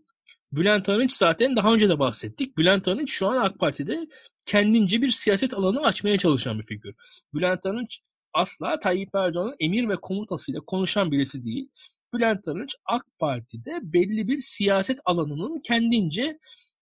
Bülent 0.52 0.88
Arınç 0.88 1.12
zaten 1.12 1.56
daha 1.56 1.74
önce 1.74 1.88
de 1.88 1.98
bahsettik. 1.98 2.58
Bülent 2.58 2.88
Arınç 2.88 3.10
şu 3.12 3.26
an 3.26 3.36
AK 3.36 3.58
Parti'de 3.58 4.06
kendince 4.44 5.02
bir 5.02 5.10
siyaset 5.10 5.54
alanı 5.54 5.80
açmaya 5.80 6.18
çalışan 6.18 6.58
bir 6.58 6.66
figür. 6.66 6.94
Bülent 7.34 7.66
Arınç 7.66 8.00
asla 8.32 8.80
Tayyip 8.80 9.14
Erdoğan'ın 9.14 9.56
emir 9.60 9.88
ve 9.88 9.96
komutasıyla 9.96 10.60
konuşan 10.60 11.12
birisi 11.12 11.44
değil. 11.44 11.68
Bülent 12.14 12.48
Arınç 12.48 12.74
AK 12.84 13.06
Parti'de 13.18 13.78
belli 13.82 14.28
bir 14.28 14.40
siyaset 14.40 14.98
alanının 15.04 15.60
kendince 15.64 16.22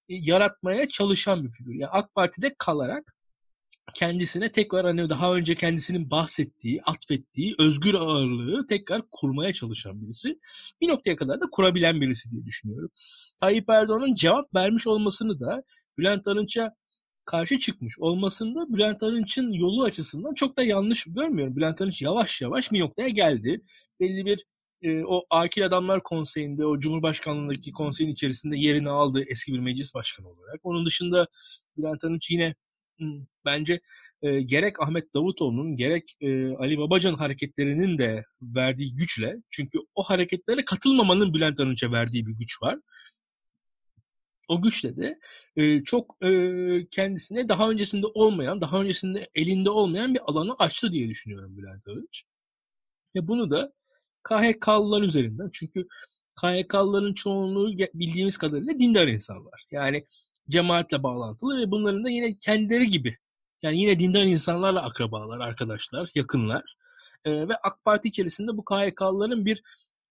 e, 0.09 0.15
yaratmaya 0.15 0.89
çalışan 0.89 1.45
bir 1.45 1.51
figür. 1.51 1.75
Yani 1.75 1.91
AK 1.91 2.15
Parti'de 2.15 2.55
kalarak 2.59 3.15
kendisine 3.95 4.53
tekrar 4.53 4.87
hani 4.87 5.09
daha 5.11 5.35
önce 5.35 5.55
kendisinin 5.55 6.11
bahsettiği, 6.11 6.81
atfettiği 6.83 7.55
özgür 7.59 7.95
ağırlığı 7.95 8.67
tekrar 8.67 9.03
kurmaya 9.11 9.53
çalışan 9.53 10.03
birisi. 10.03 10.39
Bir 10.81 10.89
noktaya 10.89 11.17
kadar 11.17 11.41
da 11.41 11.45
kurabilen 11.53 12.01
birisi 12.01 12.31
diye 12.31 12.45
düşünüyorum. 12.45 12.91
Tayyip 13.41 13.71
Erdoğan'ın 13.71 14.15
cevap 14.15 14.55
vermiş 14.55 14.87
olmasını 14.87 15.41
da 15.41 15.63
Bülent 15.99 16.29
Arınç'a 16.29 16.75
karşı 17.25 17.59
çıkmış 17.59 17.99
olmasında 17.99 18.73
Bülent 18.75 19.03
Arınç'ın 19.03 19.53
yolu 19.53 19.85
açısından 19.85 20.35
çok 20.35 20.57
da 20.57 20.63
yanlış 20.63 21.05
görmüyorum. 21.05 21.57
Bülent 21.57 21.81
Arınç 21.81 22.03
yavaş 22.03 22.43
yavaş 22.43 22.73
bir 22.73 22.81
noktaya 22.81 23.09
geldi. 23.09 23.61
Belli 24.01 24.27
bir 24.27 24.45
e, 24.85 25.05
o 25.05 25.25
Akil 25.31 25.67
Adamlar 25.67 26.03
Konseyi'nde, 26.03 26.67
o 26.67 26.81
Cumhurbaşkanlığındaki 26.81 27.73
konseyin 27.73 28.11
içerisinde 28.11 28.57
yerini 28.57 28.91
aldı 28.91 29.25
eski 29.27 29.53
bir 29.53 29.59
meclis 29.59 29.95
başkanı 29.95 30.29
olarak. 30.29 30.61
Onun 30.63 30.87
dışında 30.87 31.27
Bülent 31.77 32.05
Arınç 32.05 32.31
yine 32.31 32.55
bence 33.45 33.81
e, 34.23 34.41
gerek 34.41 34.83
Ahmet 34.83 35.15
Davutoğlu'nun 35.15 35.77
gerek 35.77 36.17
e, 36.21 36.55
Ali 36.57 36.79
Babacan 36.79 37.15
hareketlerinin 37.15 37.99
de 37.99 38.25
verdiği 38.43 38.95
güçle 38.97 39.37
çünkü 39.51 39.79
o 39.95 40.03
hareketlere 40.03 40.65
katılmamanın 40.65 41.35
Bülent 41.35 41.61
Arınç'a 41.61 41.93
verdiği 41.93 42.27
bir 42.27 42.33
güç 42.33 42.63
var. 42.63 42.79
O 44.49 44.63
güçle 44.63 44.97
de 44.97 45.19
e, 45.57 45.85
çok 45.85 46.17
e, 46.25 46.31
kendisine 46.91 47.49
daha 47.49 47.71
öncesinde 47.71 48.07
olmayan, 48.07 48.61
daha 48.61 48.81
öncesinde 48.81 49.31
elinde 49.35 49.71
olmayan 49.71 50.15
bir 50.15 50.21
alanı 50.27 50.55
açtı 50.59 50.93
diye 50.93 51.09
düşünüyorum 51.09 51.57
Bülent 51.57 51.89
Arınç. 51.89 52.25
Ve 53.17 53.29
bunu 53.29 53.51
da 53.51 53.73
KHK'lılar 54.25 55.03
üzerinden. 55.03 55.51
Çünkü 55.53 55.87
KHK'lıların 56.37 57.15
çoğunluğu 57.15 57.79
bildiğimiz 57.95 58.37
kadarıyla 58.37 58.79
dindar 58.79 59.09
insanlar. 59.09 59.65
Yani 59.71 60.07
cemaatle 60.49 61.03
bağlantılı 61.03 61.61
ve 61.61 61.71
bunların 61.71 62.05
da 62.05 62.11
yine 62.11 62.39
kendileri 62.39 62.89
gibi 62.89 63.17
yani 63.63 63.79
yine 63.79 63.99
dindar 63.99 64.23
insanlarla 64.23 64.83
akrabalar, 64.83 65.41
arkadaşlar, 65.41 66.11
yakınlar. 66.15 66.77
Ee, 67.25 67.49
ve 67.49 67.57
AK 67.57 67.85
Parti 67.85 68.09
içerisinde 68.09 68.57
bu 68.57 68.65
KHK'lıların 68.65 69.47
bir 69.47 69.63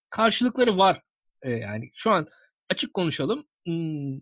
karşılıkları 0.09 0.77
var. 0.77 1.01
Ee, 1.41 1.51
yani 1.51 1.91
şu 1.95 2.11
an 2.11 2.27
açık 2.69 2.93
konuşalım. 2.93 3.45
Hmm, 3.65 4.17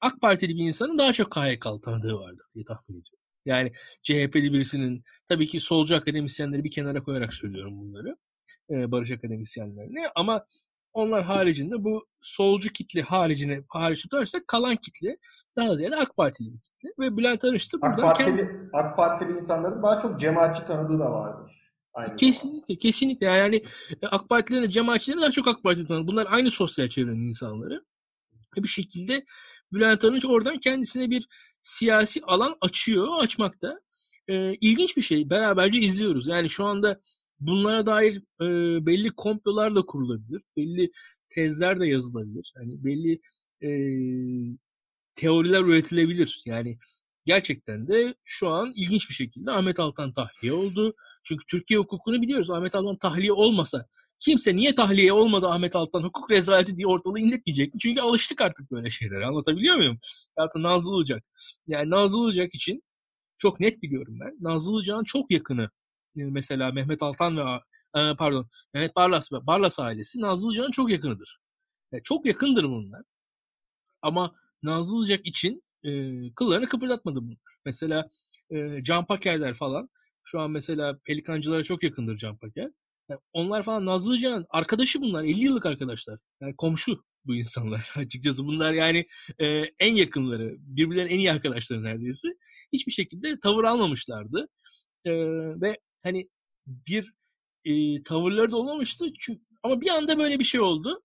AK 0.00 0.20
Partili 0.20 0.56
bir 0.56 0.66
insanın 0.66 0.98
daha 0.98 1.12
çok 1.12 1.30
KHK'lı 1.32 1.80
tanıdığı 1.80 2.14
vardır 2.14 2.46
diye 2.54 2.64
tahmin 2.64 3.00
ediyorum. 3.00 3.24
Yani 3.46 3.72
CHP'li 4.02 4.52
birisinin 4.52 5.04
tabii 5.28 5.46
ki 5.46 5.60
solcu 5.60 5.96
akademisyenleri 5.96 6.64
bir 6.64 6.70
kenara 6.70 7.02
koyarak 7.02 7.34
söylüyorum 7.34 7.80
bunları 7.80 8.16
e, 8.70 8.90
barış 8.90 9.10
akademisyenlerine 9.10 10.06
ama 10.14 10.44
onlar 10.92 11.24
haricinde 11.24 11.84
bu 11.84 12.06
solcu 12.20 12.72
kitle 12.72 13.02
haricine 13.02 13.62
hariç 13.68 14.02
tutarsak 14.02 14.48
kalan 14.48 14.76
kitle 14.76 15.16
daha 15.56 15.76
ziyade 15.76 15.96
AK 15.96 16.16
Partili 16.16 16.52
bir 16.52 16.60
kitle. 16.60 16.88
Ve 16.98 17.16
Bülent 17.16 17.44
Arınç 17.44 17.72
da 17.72 17.78
AK 17.82 17.96
Partili, 17.96 18.26
kendi... 18.26 18.70
AK 18.72 18.96
Partili 18.96 19.32
insanların 19.32 19.82
daha 19.82 19.98
çok 19.98 20.20
cemaatçi 20.20 20.64
tanıdığı 20.64 20.98
da 20.98 21.12
vardır. 21.12 21.64
Aynı 21.94 22.16
kesinlikle, 22.16 22.60
zamanda. 22.60 22.78
kesinlikle. 22.80 23.26
Yani 23.26 23.56
e, 24.02 24.06
AK 24.06 24.28
Partililerin, 24.28 24.70
cemaatçilerin 24.70 25.20
daha 25.20 25.30
çok 25.30 25.48
AK 25.48 25.62
Parti 25.62 25.86
tanıdığı. 25.86 26.06
Bunlar 26.06 26.26
aynı 26.30 26.50
sosyal 26.50 26.88
çevrenin 26.88 27.28
insanları. 27.28 27.84
Bir 28.56 28.68
şekilde 28.68 29.24
Bülent 29.72 30.04
Arınç 30.04 30.24
oradan 30.24 30.58
kendisine 30.58 31.10
bir 31.10 31.28
siyasi 31.60 32.20
alan 32.22 32.56
açıyor, 32.60 33.08
açmakta. 33.20 33.80
Ee, 34.28 34.54
ilginç 34.54 34.96
bir 34.96 35.02
şey. 35.02 35.30
Beraberce 35.30 35.78
izliyoruz. 35.78 36.28
Yani 36.28 36.50
şu 36.50 36.64
anda 36.64 37.00
bunlara 37.40 37.86
dair 37.86 38.16
e, 38.40 38.46
belli 38.86 39.10
komplolar 39.10 39.74
da 39.74 39.82
kurulabilir. 39.82 40.42
Belli 40.56 40.90
tezler 41.28 41.80
de 41.80 41.86
yazılabilir. 41.86 42.52
Yani 42.56 42.84
belli 42.84 43.20
e, 43.62 43.70
teoriler 45.16 45.60
üretilebilir. 45.60 46.42
Yani 46.46 46.78
gerçekten 47.26 47.88
de 47.88 48.14
şu 48.24 48.48
an 48.48 48.72
ilginç 48.76 49.08
bir 49.08 49.14
şekilde 49.14 49.50
Ahmet 49.50 49.80
Altan 49.80 50.12
tahliye 50.12 50.52
oldu. 50.52 50.94
Çünkü 51.24 51.46
Türkiye 51.46 51.80
hukukunu 51.80 52.22
biliyoruz. 52.22 52.50
Ahmet 52.50 52.74
Altan 52.74 52.96
tahliye 52.96 53.32
olmasa 53.32 53.86
kimse 54.24 54.56
niye 54.56 54.74
tahliye 54.74 55.12
olmadı 55.12 55.46
Ahmet 55.46 55.76
Altan 55.76 56.02
hukuk 56.02 56.30
rezaleti 56.30 56.76
diye 56.76 56.86
ortalığı 56.86 57.18
inletmeyecekti. 57.18 57.78
Çünkü 57.78 58.00
alıştık 58.00 58.40
artık 58.40 58.70
böyle 58.70 58.90
şeylere. 58.90 59.26
Anlatabiliyor 59.26 59.76
muyum? 59.76 59.98
Hatta 60.36 60.62
Nazlı 60.62 60.96
Ilıcak. 60.96 61.24
Yani 61.66 61.90
Nazlı 61.90 62.18
Ilıcak 62.18 62.54
için 62.54 62.82
çok 63.38 63.60
net 63.60 63.82
biliyorum 63.82 64.14
ben. 64.20 64.36
Nazlı 64.40 64.72
Ilıcak'ın 64.72 65.04
çok 65.04 65.30
yakını 65.30 65.70
mesela 66.14 66.72
Mehmet 66.72 67.02
Altan 67.02 67.36
ve 67.36 67.42
e, 68.00 68.16
pardon 68.18 68.48
Mehmet 68.74 68.96
Barlas 68.96 69.32
ve 69.32 69.46
Barlas 69.46 69.78
ailesi 69.78 70.20
Nazlı 70.20 70.48
Ilıcak'ın 70.48 70.70
çok 70.70 70.90
yakınıdır. 70.90 71.38
Yani 71.92 72.02
çok 72.02 72.26
yakındır 72.26 72.64
bunlar. 72.64 73.02
Ama 74.02 74.34
Nazlı 74.62 74.98
Ilıcak 74.98 75.26
için 75.26 75.62
e, 75.84 75.90
kıllarını 76.34 76.68
kıpırdatmadı 76.68 77.20
bunlar. 77.20 77.38
Mesela 77.64 78.10
e, 78.50 78.84
Can 78.84 79.06
Pakerler 79.06 79.54
falan 79.54 79.88
Şu 80.24 80.40
an 80.40 80.50
mesela 80.50 80.98
Pelikancılara 81.04 81.64
çok 81.64 81.82
yakındır 81.82 82.16
Can 82.18 82.36
Paker. 82.36 82.70
Yani 83.08 83.20
onlar 83.32 83.62
falan 83.62 83.86
Nazlı 83.86 84.18
Can 84.18 84.46
arkadaşı 84.50 85.00
bunlar. 85.00 85.24
50 85.24 85.40
yıllık 85.40 85.66
arkadaşlar. 85.66 86.18
Yani 86.40 86.56
komşu 86.56 87.04
bu 87.24 87.34
insanlar 87.34 87.92
açıkçası. 87.96 88.44
Bunlar 88.46 88.72
yani 88.72 89.06
e, 89.38 89.46
en 89.78 89.94
yakınları. 89.94 90.56
Birbirlerinin 90.58 91.14
en 91.14 91.18
iyi 91.18 91.32
arkadaşları 91.32 91.82
neredeyse. 91.84 92.28
Hiçbir 92.72 92.92
şekilde 92.92 93.40
tavır 93.40 93.64
almamışlardı. 93.64 94.48
E, 95.04 95.12
ve 95.60 95.78
hani 96.04 96.28
bir 96.66 97.14
e, 97.64 98.02
tavırları 98.02 98.50
da 98.50 98.56
olmamıştı. 98.56 99.06
Çünkü, 99.18 99.42
ama 99.62 99.80
bir 99.80 99.90
anda 99.90 100.18
böyle 100.18 100.38
bir 100.38 100.44
şey 100.44 100.60
oldu. 100.60 101.02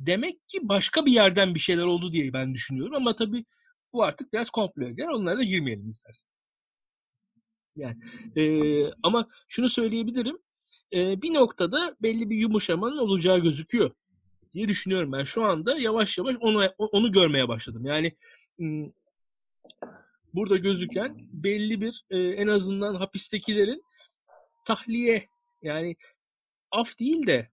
Demek 0.00 0.48
ki 0.48 0.68
başka 0.68 1.06
bir 1.06 1.12
yerden 1.12 1.54
bir 1.54 1.60
şeyler 1.60 1.82
oldu 1.82 2.12
diye 2.12 2.32
ben 2.32 2.54
düşünüyorum. 2.54 2.94
Ama 2.94 3.16
tabii 3.16 3.44
bu 3.92 4.02
artık 4.02 4.32
biraz 4.32 4.50
komple. 4.50 4.94
Yani 4.96 5.14
onlara 5.14 5.38
da 5.38 5.44
girmeyelim 5.44 5.88
istersen. 5.88 6.30
Yani 7.76 7.96
e, 8.36 8.44
ama 9.02 9.28
şunu 9.48 9.68
söyleyebilirim. 9.68 10.38
E, 10.92 11.22
bir 11.22 11.34
noktada 11.34 11.96
belli 12.02 12.30
bir 12.30 12.36
yumuşamanın 12.36 12.98
olacağı 12.98 13.38
gözüküyor 13.38 13.90
diye 14.54 14.68
düşünüyorum 14.68 15.12
ben. 15.12 15.24
Şu 15.24 15.44
anda 15.44 15.78
yavaş 15.78 16.18
yavaş 16.18 16.36
onu 16.40 16.68
onu 16.78 17.12
görmeye 17.12 17.48
başladım. 17.48 17.86
Yani 17.86 18.12
burada 20.34 20.56
gözüken 20.56 21.16
belli 21.32 21.80
bir 21.80 22.04
en 22.10 22.46
azından 22.46 22.94
hapistekilerin 22.94 23.82
tahliye 24.64 25.28
yani 25.62 25.96
af 26.70 26.98
değil 26.98 27.26
de 27.26 27.48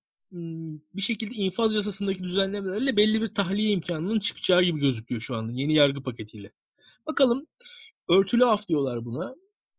bir 0.93 1.01
şekilde 1.01 1.33
infaz 1.33 1.75
yasasındaki 1.75 2.23
düzenlemelerle 2.23 2.97
belli 2.97 3.21
bir 3.21 3.33
tahliye 3.33 3.71
imkanının 3.71 4.19
çıkacağı 4.19 4.63
gibi 4.63 4.79
gözüküyor 4.79 5.21
şu 5.21 5.35
anda 5.35 5.51
yeni 5.53 5.73
yargı 5.73 6.03
paketiyle. 6.03 6.51
Bakalım 7.07 7.47
örtülü 8.09 8.45
af 8.45 8.67
diyorlar 8.67 9.05
buna. 9.05 9.35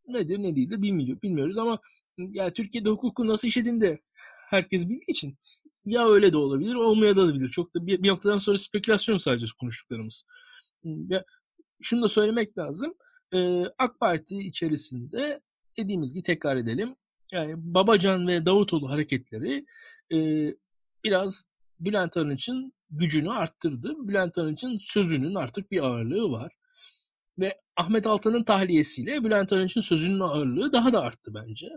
Nedir 0.09 0.39
ne 0.39 0.57
değildir 0.57 0.83
bilmiyor, 0.83 1.23
bilmiyoruz 1.23 1.59
ama 1.59 1.79
ya 2.19 2.53
Türkiye'de 2.53 2.91
hukuku 2.91 3.27
nasıl 3.27 3.49
işlediğinde 3.49 4.01
herkes 4.51 4.89
bildiği 4.89 5.05
için 5.11 5.39
ya 5.85 6.09
öyle 6.09 6.33
de 6.33 6.37
olabilir 6.37 6.75
olmaya 6.75 7.17
da 7.17 7.21
olabilir. 7.21 7.51
Çok 7.51 7.75
da 7.75 7.87
bir, 7.87 8.03
bir 8.03 8.09
noktadan 8.09 8.39
sonra 8.39 8.59
spekülasyon 8.59 9.19
sadece 9.19 9.47
konuştuklarımız. 9.61 10.25
Ya, 10.85 11.25
şunu 11.83 12.03
da 12.03 12.09
söylemek 12.09 12.59
lazım. 12.59 12.95
Ee, 13.35 13.65
AK 13.79 14.01
Parti 14.01 14.39
içerisinde 14.39 15.41
dediğimiz 15.79 16.13
gibi 16.13 16.23
tekrar 16.23 16.57
edelim. 16.57 16.97
Yani 17.33 17.55
Babacan 17.57 18.29
ve 18.29 18.47
Davutoğlu 18.47 18.91
hareketleri 18.91 19.67
e, 20.13 20.19
biraz 21.05 21.45
Bülent 21.81 22.17
Arınç'ın 22.17 22.73
gücünü 22.91 23.31
arttırdı. 23.31 24.09
Bülent 24.09 24.39
Arınç'ın 24.39 24.79
sözünün 24.79 25.35
artık 25.35 25.71
bir 25.71 25.81
ağırlığı 25.81 26.31
var. 26.31 26.53
Ve 27.39 27.61
Ahmet 27.77 28.07
Altan'ın 28.07 28.45
tahliyesiyle 28.45 29.25
Bülent 29.25 29.53
Arınç'ın 29.53 29.81
sözünün 29.81 30.21
ağırlığı 30.21 30.73
daha 30.73 30.93
da 30.93 31.01
arttı 31.01 31.35
bence. 31.35 31.69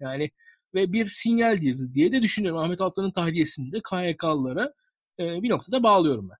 Yani 0.00 0.30
ve 0.74 0.92
bir 0.92 1.06
sinyaldir 1.06 1.94
diye 1.94 2.12
de 2.12 2.22
düşünüyorum. 2.22 2.60
Ahmet 2.60 2.80
Altan'ın 2.80 3.10
tahliyesini 3.10 3.72
de 3.72 3.80
KYK'lılara 3.90 4.72
e, 5.18 5.42
bir 5.42 5.50
noktada 5.50 5.82
bağlıyorum 5.82 6.30
ben. 6.30 6.36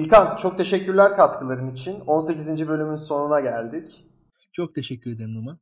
İlkan 0.00 0.36
çok 0.36 0.58
teşekkürler 0.58 1.16
katkıların 1.16 1.72
için. 1.72 2.00
18. 2.00 2.68
bölümün 2.68 2.96
sonuna 2.96 3.40
geldik. 3.40 4.04
Çok 4.52 4.74
teşekkür 4.74 5.10
ederim 5.10 5.34
Numan. 5.34 5.58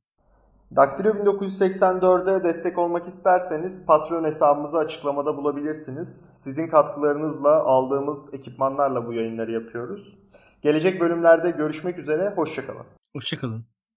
Daktilo 0.77 1.09
1984'e 1.09 2.45
destek 2.45 2.79
olmak 2.79 3.09
isterseniz 3.09 3.87
Patreon 3.87 4.25
hesabımızı 4.25 4.79
açıklamada 4.79 5.37
bulabilirsiniz. 5.37 6.31
Sizin 6.33 6.69
katkılarınızla 6.69 7.63
aldığımız 7.63 8.35
ekipmanlarla 8.35 9.07
bu 9.07 9.13
yayınları 9.13 9.53
yapıyoruz. 9.53 10.19
Gelecek 10.63 11.01
bölümlerde 11.01 11.51
görüşmek 11.51 11.99
üzere, 11.99 12.33
hoşçakalın. 12.37 12.87
Hoşçakalın. 13.13 13.72